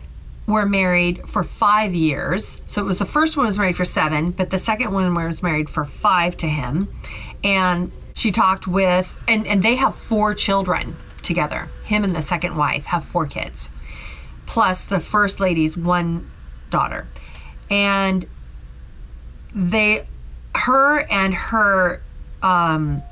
were 0.46 0.64
married 0.64 1.28
for 1.28 1.42
five 1.42 1.94
years. 1.94 2.60
So 2.66 2.80
it 2.80 2.84
was 2.84 2.98
the 2.98 3.06
first 3.06 3.36
one 3.36 3.46
was 3.46 3.58
married 3.58 3.76
for 3.76 3.84
seven, 3.84 4.30
but 4.30 4.50
the 4.50 4.58
second 4.58 4.92
one 4.92 5.12
was 5.12 5.42
married 5.42 5.68
for 5.68 5.84
five 5.84 6.36
to 6.38 6.46
him. 6.46 6.88
And 7.42 7.90
she 8.14 8.30
talked 8.30 8.66
with, 8.66 9.20
and, 9.26 9.46
and 9.46 9.62
they 9.62 9.74
have 9.76 9.96
four 9.96 10.34
children 10.34 10.96
together. 11.22 11.68
Him 11.84 12.04
and 12.04 12.14
the 12.14 12.22
second 12.22 12.56
wife 12.56 12.86
have 12.86 13.04
four 13.04 13.26
kids, 13.26 13.70
plus 14.46 14.84
the 14.84 15.00
first 15.00 15.40
lady's 15.40 15.76
one 15.76 16.30
daughter. 16.70 17.06
And 17.68 18.26
they, 19.52 20.06
her 20.54 21.00
and 21.10 21.34
her 21.34 22.02
um, 22.42 23.02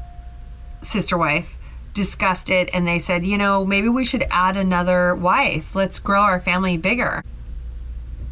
sister 0.82 1.16
wife 1.16 1.56
discussed 1.94 2.50
it 2.50 2.68
and 2.74 2.86
they 2.86 2.98
said, 2.98 3.24
you 3.24 3.38
know, 3.38 3.64
maybe 3.64 3.88
we 3.88 4.04
should 4.04 4.24
add 4.30 4.56
another 4.56 5.14
wife. 5.14 5.74
Let's 5.74 5.98
grow 5.98 6.20
our 6.20 6.40
family 6.40 6.76
bigger. 6.76 7.22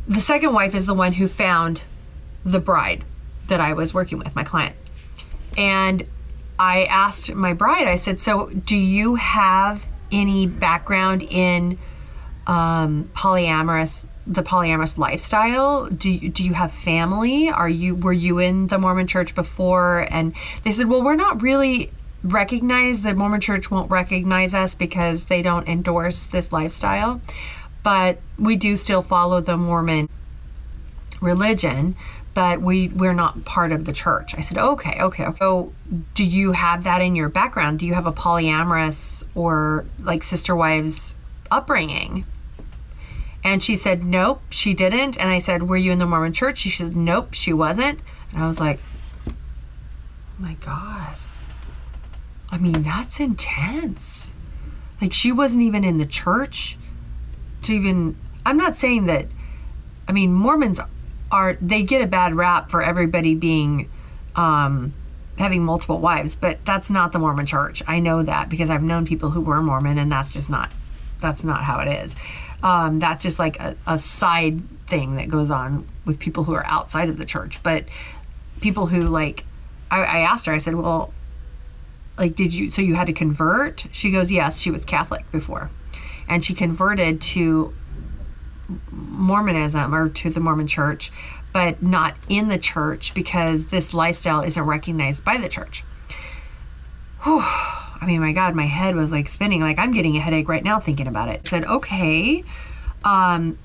The 0.09 0.21
second 0.21 0.53
wife 0.53 0.75
is 0.75 0.87
the 0.87 0.95
one 0.95 1.13
who 1.13 1.29
found 1.29 1.83
the 2.45 2.59
bride 2.59 3.05
that 3.47 3.61
I 3.61 3.73
was 3.73 3.95
working 3.95 4.19
with, 4.19 4.35
my 4.35 4.43
client. 4.43 4.75
And 5.57 6.07
I 6.59 6.85
asked 6.85 7.33
my 7.35 7.53
bride, 7.53 7.87
I 7.87 7.97
said, 7.97 8.21
so 8.21 8.49
do 8.49 8.77
you 8.77 9.15
have 9.15 9.87
any 10.11 10.47
background 10.47 11.23
in 11.23 11.79
um, 12.47 13.11
polyamorous 13.15 14.07
the 14.27 14.43
polyamorous 14.43 14.99
lifestyle? 14.99 15.89
Do 15.89 16.09
you, 16.09 16.29
do 16.29 16.45
you 16.45 16.55
have 16.55 16.73
family? 16.73 17.49
Are 17.51 17.69
you 17.69 17.95
were 17.95 18.13
you 18.13 18.39
in 18.39 18.69
the 18.69 18.79
mormon 18.79 19.07
church 19.07 19.35
before? 19.35 20.07
And 20.11 20.35
they 20.65 20.73
said 20.73 20.89
well 20.89 21.03
we're 21.03 21.17
not 21.17 21.43
really 21.43 21.91
recognized 22.23 23.03
the 23.03 23.15
mormon 23.15 23.41
church 23.41 23.71
won't 23.71 23.91
recognize 23.91 24.55
us 24.55 24.75
because 24.77 25.25
they 25.25 25.43
don't 25.43 25.67
endorse 25.67 26.27
this 26.27 26.53
lifestyle 26.53 27.21
but 27.83 28.21
we 28.39 28.57
do 28.57 28.77
still 28.77 29.03
follow 29.03 29.41
the 29.41 29.57
mormon 29.57 30.09
religion 31.21 31.97
but 32.35 32.63
we 32.63 32.89
we're 32.89 33.13
not 33.13 33.45
part 33.45 33.73
of 33.73 33.85
the 33.85 33.93
church. 33.93 34.35
I 34.37 34.41
said 34.41 34.57
okay 34.57 34.99
okay 35.01 35.27
so 35.39 35.73
do 36.15 36.25
you 36.25 36.53
have 36.53 36.85
that 36.85 37.03
in 37.03 37.15
your 37.15 37.29
background? 37.29 37.81
Do 37.81 37.87
you 37.87 37.95
have 37.95 38.07
a 38.07 38.13
polyamorous 38.13 39.25
or 39.35 39.85
like 40.03 40.25
sister 40.25 40.57
wives 40.57 41.15
upbringing 41.51 42.25
and 43.45 43.63
she 43.63 43.77
said, 43.77 44.05
Nope, 44.05 44.43
she 44.51 44.75
didn't. 44.75 45.19
And 45.19 45.31
I 45.31 45.39
said, 45.39 45.65
Were 45.65 45.77
you 45.77 45.93
in 45.93 45.99
the 45.99 46.07
Mormon 46.07 46.33
church? 46.33 46.59
She 46.59 46.71
said, 46.71 46.97
Nope, 46.97 47.35
she 47.35 47.53
wasn't. 47.53 48.01
And 48.33 48.43
I 48.43 48.47
was 48.47 48.61
like, 48.61 48.81
Oh 49.27 49.33
my 50.39 50.55
God. 50.55 51.17
I 52.51 52.59
mean, 52.59 52.83
that's 52.83 53.19
intense. 53.19 54.35
Like, 55.01 55.13
she 55.13 55.33
wasn't 55.33 55.63
even 55.63 55.85
in 55.85 55.99
the 55.99 56.07
church 56.07 56.79
to 57.63 57.73
even. 57.73 58.17
I'm 58.45 58.57
not 58.57 58.77
saying 58.77 59.07
that. 59.07 59.27
I 60.07 60.13
mean, 60.13 60.33
Mormons 60.33 60.81
are. 61.31 61.57
They 61.61 61.83
get 61.83 62.03
a 62.03 62.07
bad 62.07 62.35
rap 62.35 62.71
for 62.71 62.83
everybody 62.83 63.35
being. 63.35 63.91
Um, 64.37 64.95
having 65.39 65.65
multiple 65.65 65.99
wives, 65.99 66.37
but 66.37 66.65
that's 66.65 66.91
not 66.91 67.13
the 67.13 67.19
Mormon 67.19 67.47
church. 67.47 67.83
I 67.87 67.99
know 68.01 68.23
that 68.23 68.49
because 68.49 68.71
I've 68.71 68.83
known 68.83 69.07
people 69.07 69.31
who 69.31 69.41
were 69.41 69.61
Mormon, 69.63 69.99
and 69.99 70.13
that's 70.13 70.33
just 70.33 70.51
not 70.51 70.71
that's 71.21 71.43
not 71.43 71.63
how 71.65 71.79
it 71.79 71.89
is. 71.89 72.17
Um, 72.63 72.99
that's 72.99 73.23
just 73.23 73.39
like 73.39 73.59
a, 73.59 73.77
a 73.87 73.99
side 73.99 74.63
thing 74.87 75.17
that 75.17 75.29
goes 75.29 75.51
on 75.51 75.89
with 76.05 76.19
people 76.19 76.45
who 76.45 76.55
are 76.55 76.65
outside 76.67 77.09
of 77.09 77.19
the 77.19 77.25
church. 77.25 77.63
But 77.63 77.85
people 78.61 78.87
who 78.87 79.03
like, 79.03 79.45
I, 79.91 80.03
I 80.03 80.19
asked 80.21 80.47
her, 80.47 80.53
I 80.53 80.59
said, 80.59 80.77
well, 80.77 81.13
like, 82.17 82.37
did 82.37 82.55
you, 82.55 82.71
so 82.71 82.83
you 82.83 82.95
had 82.95 83.07
to 83.09 83.13
convert? 83.13 83.87
She 83.91 84.11
goes, 84.11 84.31
yes, 84.31 84.61
she 84.61 84.71
was 84.71 84.85
Catholic 84.85 85.31
before. 85.33 85.71
And 86.29 86.45
she 86.45 86.55
converted 86.55 87.21
to 87.23 87.75
Mormonism 88.91 89.95
or 89.95 90.09
to 90.09 90.31
the 90.31 90.41
Mormon 90.41 90.67
church, 90.67 91.11
but 91.53 91.83
not 91.83 92.17
in 92.29 92.49
the 92.49 92.59
church 92.59 93.13
because 93.15 93.67
this 93.67 93.93
lifestyle 93.93 94.43
isn't 94.43 94.63
recognized 94.63 95.25
by 95.25 95.37
the 95.37 95.49
church. 95.49 95.85
Whew. 97.25 97.45
I 98.03 98.07
mean, 98.07 98.21
my 98.21 98.33
God, 98.33 98.57
my 98.57 98.65
head 98.65 98.97
was 98.97 99.13
like 99.13 99.29
spinning. 99.29 99.61
Like 99.61 99.79
I'm 99.79 99.93
getting 99.93 100.17
a 100.17 100.21
headache 100.21 100.49
right 100.49 100.65
now 100.65 100.81
thinking 100.81 101.07
about 101.07 101.29
it. 101.29 101.43
I 101.45 101.49
said, 101.49 101.65
okay, 101.65 102.43
um, 103.05 103.57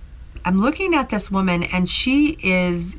I'm 0.46 0.60
looking 0.60 0.94
at 0.94 1.10
this 1.10 1.32
woman, 1.32 1.64
and 1.64 1.90
she 1.90 2.38
is, 2.44 2.98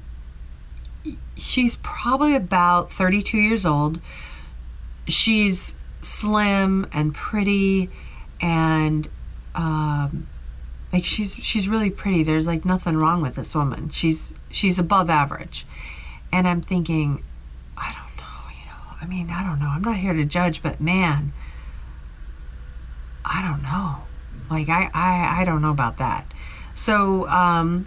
she's 1.37 1.77
probably 1.77 2.35
about 2.35 2.91
32 2.91 3.39
years 3.39 3.65
old. 3.65 4.01
She's 5.07 5.77
slim 6.03 6.89
and 6.93 7.15
pretty, 7.15 7.89
and 8.41 9.09
um, 9.55 10.27
like 10.93 11.05
she's 11.05 11.35
she's 11.37 11.69
really 11.69 11.91
pretty. 11.91 12.25
There's 12.25 12.49
like 12.49 12.65
nothing 12.65 12.97
wrong 12.97 13.23
with 13.23 13.37
this 13.37 13.55
woman. 13.55 13.91
She's 13.91 14.33
she's 14.51 14.79
above 14.79 15.09
average, 15.09 15.67
and 16.33 16.49
I'm 16.49 16.61
thinking, 16.61 17.23
I 19.01 19.07
mean, 19.07 19.31
I 19.31 19.43
don't 19.43 19.61
know. 19.61 19.69
I'm 19.69 19.83
not 19.83 19.97
here 19.97 20.13
to 20.13 20.25
judge, 20.25 20.63
but 20.63 20.81
man, 20.81 21.33
I 23.25 23.43
don't 23.43 23.63
know. 23.63 24.03
Like 24.51 24.69
I 24.69 24.91
I, 24.95 25.41
I 25.41 25.45
don't 25.45 25.63
know 25.63 25.71
about 25.71 25.99
that. 25.99 26.33
So 26.75 27.29
um 27.29 27.87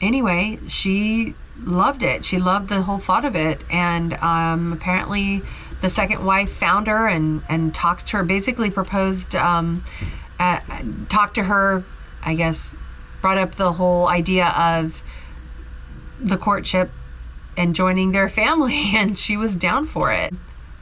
anyway, 0.00 0.58
she 0.68 1.34
loved 1.58 2.02
it. 2.02 2.24
She 2.24 2.38
loved 2.38 2.68
the 2.68 2.82
whole 2.82 2.98
thought 2.98 3.24
of 3.24 3.34
it 3.34 3.62
and 3.70 4.14
um 4.14 4.72
apparently 4.72 5.42
the 5.80 5.90
second 5.90 6.24
wife 6.24 6.52
found 6.52 6.86
her 6.86 7.08
and 7.08 7.42
and 7.48 7.74
talked 7.74 8.08
to 8.08 8.18
her 8.18 8.22
basically 8.22 8.70
proposed 8.70 9.34
um 9.34 9.82
uh, 10.38 10.60
talked 11.08 11.36
to 11.36 11.44
her 11.44 11.84
I 12.22 12.34
guess 12.34 12.76
brought 13.20 13.38
up 13.38 13.54
the 13.54 13.72
whole 13.72 14.08
idea 14.08 14.48
of 14.56 15.02
the 16.20 16.36
courtship 16.36 16.90
and 17.56 17.74
joining 17.74 18.12
their 18.12 18.28
family 18.28 18.90
and 18.94 19.18
she 19.18 19.36
was 19.36 19.56
down 19.56 19.86
for 19.86 20.12
it 20.12 20.32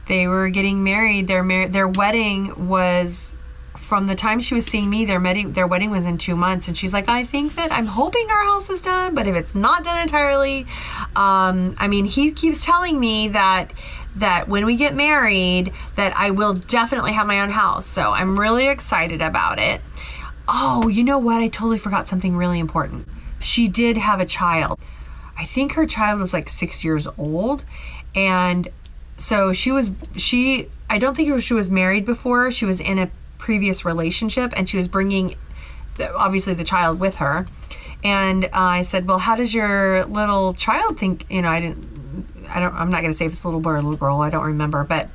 they 0.07 0.27
were 0.27 0.49
getting 0.49 0.83
married. 0.83 1.27
Their 1.27 1.43
mar- 1.43 1.67
their 1.67 1.87
wedding 1.87 2.67
was 2.67 3.35
from 3.77 4.07
the 4.07 4.15
time 4.15 4.39
she 4.39 4.53
was 4.53 4.65
seeing 4.65 4.89
me. 4.89 5.05
Their 5.05 5.19
wedding 5.19 5.53
their 5.53 5.67
wedding 5.67 5.89
was 5.89 6.05
in 6.05 6.17
two 6.17 6.35
months, 6.35 6.67
and 6.67 6.77
she's 6.77 6.93
like, 6.93 7.09
I 7.09 7.23
think 7.23 7.55
that 7.55 7.71
I'm 7.71 7.85
hoping 7.85 8.29
our 8.29 8.43
house 8.45 8.69
is 8.69 8.81
done, 8.81 9.15
but 9.15 9.27
if 9.27 9.35
it's 9.35 9.55
not 9.55 9.83
done 9.83 10.01
entirely, 10.01 10.65
um, 11.15 11.75
I 11.77 11.87
mean, 11.87 12.05
he 12.05 12.31
keeps 12.31 12.63
telling 12.63 12.99
me 12.99 13.29
that 13.29 13.71
that 14.15 14.47
when 14.47 14.65
we 14.65 14.75
get 14.75 14.93
married 14.93 15.71
that 15.95 16.15
I 16.15 16.31
will 16.31 16.53
definitely 16.53 17.13
have 17.13 17.27
my 17.27 17.41
own 17.41 17.49
house. 17.49 17.85
So 17.85 18.11
I'm 18.11 18.37
really 18.37 18.67
excited 18.67 19.21
about 19.21 19.59
it. 19.59 19.81
Oh, 20.47 20.87
you 20.87 21.03
know 21.03 21.17
what? 21.17 21.41
I 21.41 21.47
totally 21.47 21.79
forgot 21.79 22.07
something 22.07 22.35
really 22.35 22.59
important. 22.59 23.07
She 23.39 23.67
did 23.67 23.97
have 23.97 24.19
a 24.19 24.25
child. 24.25 24.79
I 25.37 25.45
think 25.45 25.73
her 25.73 25.85
child 25.85 26.19
was 26.19 26.33
like 26.33 26.49
6 26.49 26.83
years 26.83 27.07
old 27.17 27.63
and 28.13 28.67
so 29.21 29.53
she 29.53 29.71
was 29.71 29.91
she 30.17 30.67
I 30.89 30.97
don't 30.97 31.15
think 31.15 31.41
she 31.41 31.53
was 31.53 31.69
married 31.69 32.05
before. 32.05 32.51
She 32.51 32.65
was 32.65 32.79
in 32.79 32.97
a 32.97 33.09
previous 33.37 33.85
relationship 33.85 34.51
and 34.57 34.67
she 34.67 34.77
was 34.77 34.87
bringing 34.87 35.35
the, 35.95 36.13
obviously 36.15 36.53
the 36.53 36.63
child 36.63 36.99
with 36.99 37.17
her. 37.17 37.47
And 38.03 38.45
uh, 38.45 38.49
I 38.53 38.81
said, 38.81 39.07
"Well, 39.07 39.19
how 39.19 39.35
does 39.35 39.53
your 39.53 40.05
little 40.05 40.53
child 40.55 40.99
think, 40.99 41.25
you 41.29 41.41
know, 41.41 41.49
I 41.49 41.61
didn't 41.61 41.85
I 42.49 42.59
don't 42.59 42.73
I'm 42.73 42.89
not 42.89 43.01
going 43.01 43.11
to 43.11 43.17
say 43.17 43.25
if 43.25 43.31
it's 43.31 43.43
a 43.43 43.47
little 43.47 43.61
boy 43.61 43.71
or 43.71 43.75
a 43.75 43.81
little 43.81 43.97
girl, 43.97 44.21
I 44.21 44.29
don't 44.29 44.45
remember, 44.45 44.83
but 44.83 45.09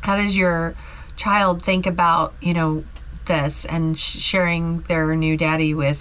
how 0.00 0.16
does 0.16 0.36
your 0.36 0.74
child 1.16 1.62
think 1.62 1.86
about, 1.86 2.34
you 2.40 2.54
know, 2.54 2.84
this 3.26 3.64
and 3.64 3.98
sh- 3.98 4.18
sharing 4.18 4.80
their 4.82 5.14
new 5.14 5.36
daddy 5.36 5.74
with 5.74 6.00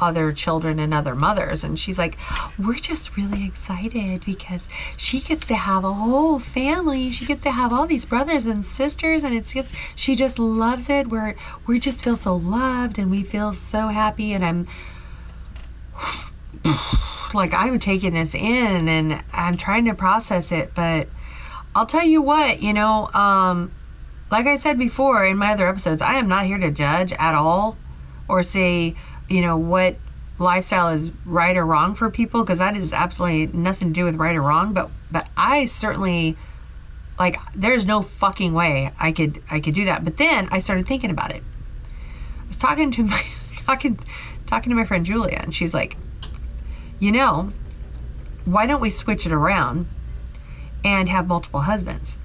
other 0.00 0.32
children 0.32 0.78
and 0.78 0.92
other 0.92 1.14
mothers. 1.14 1.64
And 1.64 1.78
she's 1.78 1.98
like, 1.98 2.16
We're 2.58 2.74
just 2.74 3.16
really 3.16 3.44
excited 3.44 4.24
because 4.24 4.68
she 4.96 5.20
gets 5.20 5.46
to 5.46 5.54
have 5.54 5.84
a 5.84 5.92
whole 5.92 6.38
family. 6.38 7.10
She 7.10 7.24
gets 7.24 7.42
to 7.42 7.50
have 7.50 7.72
all 7.72 7.86
these 7.86 8.04
brothers 8.04 8.46
and 8.46 8.64
sisters, 8.64 9.24
and 9.24 9.34
it's 9.34 9.52
just, 9.54 9.74
she 9.94 10.16
just 10.16 10.38
loves 10.38 10.88
it. 10.88 11.08
We're, 11.08 11.34
we 11.66 11.78
just 11.78 12.02
feel 12.02 12.16
so 12.16 12.36
loved 12.36 12.98
and 12.98 13.10
we 13.10 13.22
feel 13.22 13.52
so 13.52 13.88
happy. 13.88 14.32
And 14.32 14.44
I'm 14.44 14.66
like, 17.34 17.54
I'm 17.54 17.78
taking 17.78 18.14
this 18.14 18.34
in 18.34 18.88
and 18.88 19.22
I'm 19.32 19.56
trying 19.56 19.84
to 19.86 19.94
process 19.94 20.52
it. 20.52 20.74
But 20.74 21.08
I'll 21.74 21.86
tell 21.86 22.04
you 22.04 22.22
what, 22.22 22.62
you 22.62 22.72
know, 22.72 23.08
um, 23.14 23.72
like 24.30 24.46
I 24.46 24.56
said 24.56 24.78
before 24.78 25.24
in 25.26 25.36
my 25.38 25.52
other 25.52 25.68
episodes, 25.68 26.02
I 26.02 26.14
am 26.14 26.28
not 26.28 26.46
here 26.46 26.58
to 26.58 26.70
judge 26.70 27.12
at 27.12 27.34
all 27.34 27.76
or 28.28 28.42
say, 28.42 28.94
you 29.28 29.40
know 29.40 29.56
what 29.56 29.96
lifestyle 30.38 30.88
is 30.88 31.12
right 31.24 31.56
or 31.56 31.64
wrong 31.64 31.94
for 31.94 32.10
people 32.10 32.42
because 32.42 32.58
that 32.58 32.76
is 32.76 32.92
absolutely 32.92 33.46
nothing 33.46 33.88
to 33.88 33.94
do 33.94 34.04
with 34.04 34.16
right 34.16 34.34
or 34.34 34.42
wrong 34.42 34.72
but 34.72 34.90
but 35.10 35.28
I 35.36 35.66
certainly 35.66 36.36
like 37.18 37.36
there's 37.54 37.86
no 37.86 38.02
fucking 38.02 38.52
way 38.52 38.90
I 38.98 39.12
could 39.12 39.42
I 39.50 39.60
could 39.60 39.74
do 39.74 39.84
that. 39.84 40.04
But 40.04 40.16
then 40.16 40.48
I 40.50 40.58
started 40.58 40.86
thinking 40.86 41.10
about 41.10 41.32
it. 41.32 41.42
I 42.42 42.48
was 42.48 42.56
talking 42.56 42.90
to 42.92 43.04
my 43.04 43.22
talking 43.58 43.98
talking 44.46 44.70
to 44.70 44.76
my 44.76 44.84
friend 44.84 45.06
Julia 45.06 45.38
and 45.40 45.54
she's 45.54 45.74
like 45.74 45.96
you 46.98 47.12
know 47.12 47.52
why 48.44 48.66
don't 48.66 48.80
we 48.80 48.90
switch 48.90 49.24
it 49.26 49.32
around 49.32 49.86
and 50.84 51.08
have 51.08 51.26
multiple 51.26 51.60
husbands? 51.60 52.18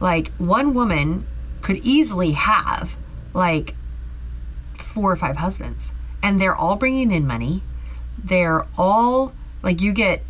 Like 0.00 0.32
one 0.38 0.72
woman 0.72 1.26
could 1.60 1.76
easily 1.78 2.32
have 2.32 2.96
like 3.34 3.74
four 4.80 5.12
or 5.12 5.16
five 5.16 5.36
husbands 5.36 5.94
and 6.22 6.40
they're 6.40 6.54
all 6.54 6.76
bringing 6.76 7.10
in 7.10 7.26
money. 7.26 7.62
They're 8.22 8.66
all 8.76 9.32
like 9.62 9.80
you 9.80 9.92
get 9.92 10.22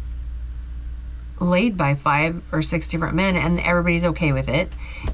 laid 1.40 1.76
by 1.76 1.94
five 1.94 2.42
or 2.52 2.62
six 2.62 2.88
different 2.88 3.14
men 3.14 3.36
and 3.36 3.60
everybody's 3.60 4.04
okay 4.04 4.32
with 4.32 4.48
it. 4.48 4.72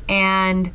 And 0.08 0.72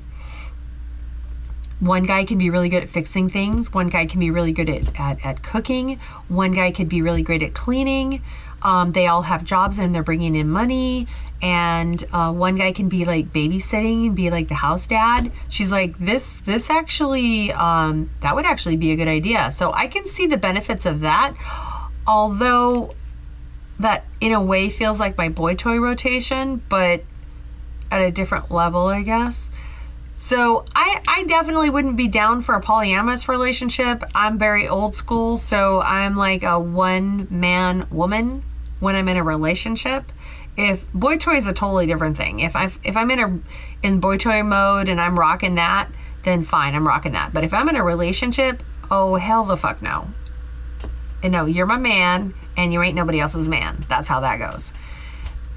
one 1.80 2.04
guy 2.04 2.26
can 2.26 2.38
be 2.38 2.50
really 2.50 2.70
good 2.70 2.84
at 2.84 2.90
fixing 2.90 3.30
things. 3.30 3.74
One 3.74 3.88
guy 3.88 4.06
can 4.06 4.20
be 4.20 4.32
really 4.32 4.52
good 4.52 4.70
at, 4.70 5.00
at, 5.00 5.26
at 5.26 5.44
cooking. 5.44 6.00
One 6.28 6.52
guy 6.52 6.72
could 6.72 6.90
be 6.90 7.02
really 7.02 7.22
great 7.22 7.42
at 7.42 7.54
cleaning. 7.54 8.22
Um, 8.62 8.92
they 8.92 9.08
all 9.08 9.24
have 9.24 9.44
jobs 9.44 9.80
and 9.80 9.94
they're 9.94 10.04
bringing 10.04 10.36
in 10.36 10.50
money. 10.50 11.08
And 11.42 12.04
uh, 12.12 12.34
one 12.34 12.56
guy 12.56 12.74
can 12.74 12.90
be 12.90 13.06
like 13.06 13.32
babysitting 13.32 14.08
and 14.08 14.16
be 14.16 14.30
like 14.30 14.50
the 14.50 14.56
house 14.56 14.88
dad. 14.88 15.32
She's 15.48 15.70
like, 15.70 15.98
this, 15.98 16.34
this 16.46 16.70
actually, 16.70 17.54
um, 17.54 18.10
that 18.22 18.36
would 18.36 18.46
actually 18.46 18.76
be 18.76 18.92
a 18.92 18.96
good 18.96 19.08
idea. 19.08 19.52
So 19.52 19.72
I 19.72 19.88
can 19.88 20.08
see 20.08 20.28
the 20.28 20.38
benefits 20.38 20.86
of 20.86 21.02
that. 21.02 21.36
Although 22.06 22.92
that 23.80 24.06
in 24.20 24.34
a 24.34 24.42
way 24.42 24.70
feels 24.70 25.00
like 25.00 25.18
my 25.18 25.30
boy 25.30 25.56
toy 25.56 25.78
rotation, 25.80 26.62
but 26.68 27.04
at 27.92 28.02
a 28.02 28.12
different 28.12 28.52
level, 28.52 28.88
I 28.88 29.04
guess. 29.04 29.50
So 30.18 30.66
I, 30.76 31.02
I 31.08 31.24
definitely 31.24 31.70
wouldn't 31.70 31.96
be 31.96 32.10
down 32.10 32.42
for 32.42 32.56
a 32.56 32.62
polyamorous 32.62 33.30
relationship. 33.30 34.04
I'm 34.14 34.38
very 34.38 34.68
old 34.68 34.96
school, 34.96 35.38
so 35.38 35.80
I'm 35.80 36.18
like 36.18 36.44
a 36.44 36.60
one 36.60 37.28
man 37.30 37.88
woman 37.90 38.44
when 38.80 38.96
I'm 38.96 39.08
in 39.08 39.18
a 39.18 39.24
relationship. 39.24 40.12
If 40.58 40.92
boy 40.94 41.18
toy 41.18 41.36
is 41.36 41.48
a 41.48 41.54
totally 41.54 41.86
different 41.86 42.18
thing. 42.18 42.40
If 42.40 42.56
I 42.56 42.72
if 42.84 42.98
I'm 42.98 43.12
in 43.12 43.20
a 43.20 43.40
in 43.86 44.00
boy 44.00 44.18
toy 44.18 44.44
mode 44.44 44.90
and 44.90 45.00
I'm 45.00 45.18
rocking 45.18 45.56
that, 45.56 45.90
then 46.24 46.42
fine, 46.42 46.76
I'm 46.76 46.88
rocking 46.88 47.14
that. 47.14 47.34
But 47.34 47.44
if 47.44 47.54
I'm 47.54 47.70
in 47.70 47.76
a 47.76 47.84
relationship, 47.84 48.64
oh 48.92 49.16
hell 49.16 49.46
the 49.46 49.58
fuck 49.58 49.82
no. 49.82 50.10
And 51.24 51.34
no, 51.34 51.46
you're 51.46 51.66
my 51.66 51.78
man 51.78 52.34
and 52.58 52.74
you 52.74 52.82
ain't 52.82 52.96
nobody 52.96 53.20
else's 53.20 53.48
man. 53.48 53.86
That's 53.88 54.08
how 54.08 54.20
that 54.22 54.40
goes. 54.40 54.74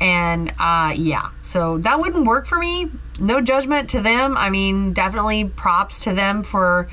And 0.00 0.52
uh, 0.58 0.94
yeah, 0.96 1.30
so 1.42 1.78
that 1.78 2.00
wouldn't 2.00 2.26
work 2.26 2.46
for 2.46 2.58
me. 2.58 2.90
No 3.20 3.40
judgment 3.40 3.90
to 3.90 4.00
them. 4.00 4.36
I 4.36 4.50
mean, 4.50 4.92
definitely 4.92 5.44
props 5.44 6.00
to 6.00 6.12
them 6.12 6.42
for 6.42 6.88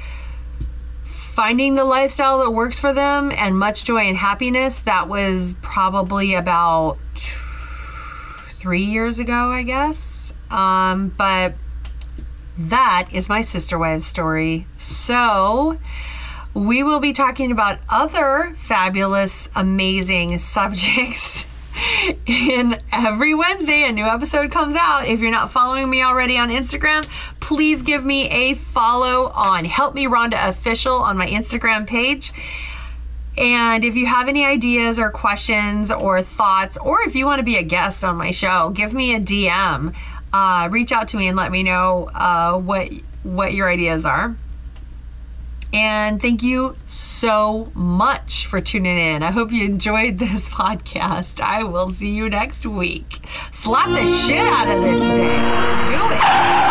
finding 1.39 1.75
the 1.75 1.85
lifestyle 1.85 2.39
that 2.39 2.51
works 2.51 2.77
for 2.77 2.91
them 2.91 3.31
and 3.37 3.57
much 3.57 3.85
joy 3.85 4.01
and 4.01 4.17
happiness. 4.17 4.79
That 4.79 5.07
was 5.07 5.55
probably 5.61 6.33
about 6.33 6.97
three 8.55 8.83
years 8.83 9.19
ago, 9.19 9.49
I 9.49 9.63
guess. 9.63 10.33
Um, 10.51 11.15
but 11.17 11.53
that 12.57 13.07
is 13.13 13.29
my 13.29 13.41
sister 13.41 13.79
wives 13.79 14.05
story. 14.05 14.67
So 14.79 15.79
we 16.53 16.83
will 16.83 16.99
be 16.99 17.13
talking 17.13 17.53
about 17.53 17.79
other 17.87 18.53
fabulous, 18.57 19.47
amazing 19.55 20.39
subjects 20.39 21.45
in 22.25 22.81
every 22.91 23.33
Wednesday 23.33 23.87
a 23.87 23.93
new 23.93 24.05
episode 24.05 24.51
comes 24.51 24.75
out. 24.75 25.07
If 25.07 25.21
you're 25.21 25.31
not 25.31 25.51
following 25.51 25.89
me 25.89 26.03
already 26.03 26.37
on 26.37 26.49
Instagram, 26.49 27.07
please 27.49 27.81
give 27.81 28.05
me 28.05 28.29
a 28.29 28.53
follow 28.53 29.31
on 29.33 29.65
Help 29.65 29.95
Me 29.95 30.05
Rhonda 30.05 30.49
Official 30.49 30.93
on 30.93 31.17
my 31.17 31.25
Instagram 31.25 31.87
page. 31.87 32.31
And 33.39 33.83
if 33.83 33.95
you 33.95 34.05
have 34.05 34.27
any 34.27 34.45
ideas 34.45 34.99
or 34.99 35.09
questions 35.09 35.91
or 35.91 36.21
thoughts, 36.21 36.77
or 36.77 37.01
if 37.01 37.15
you 37.15 37.25
want 37.25 37.39
to 37.39 37.43
be 37.43 37.57
a 37.57 37.63
guest 37.63 38.03
on 38.03 38.17
my 38.17 38.29
show, 38.29 38.69
give 38.69 38.93
me 38.93 39.15
a 39.15 39.19
DM. 39.19 39.95
Uh, 40.31 40.67
reach 40.69 40.91
out 40.91 41.07
to 41.07 41.17
me 41.17 41.27
and 41.27 41.35
let 41.35 41.51
me 41.51 41.63
know 41.63 42.11
uh, 42.13 42.55
what 42.55 42.91
what 43.23 43.55
your 43.55 43.67
ideas 43.67 44.05
are. 44.05 44.37
And 45.73 46.21
thank 46.21 46.43
you 46.43 46.75
so 46.85 47.71
much 47.73 48.45
for 48.45 48.61
tuning 48.61 48.99
in. 48.99 49.23
I 49.23 49.31
hope 49.31 49.51
you 49.51 49.65
enjoyed 49.65 50.19
this 50.19 50.49
podcast. 50.49 51.41
I 51.41 51.63
will 51.63 51.89
see 51.89 52.11
you 52.11 52.29
next 52.29 52.63
week. 52.67 53.17
Slap 53.51 53.89
the 53.89 54.05
shit 54.05 54.45
out 54.45 54.67
of 54.67 54.83
this 54.83 54.99
day. 54.99 55.87
Do 55.87 56.13
it. 56.15 56.68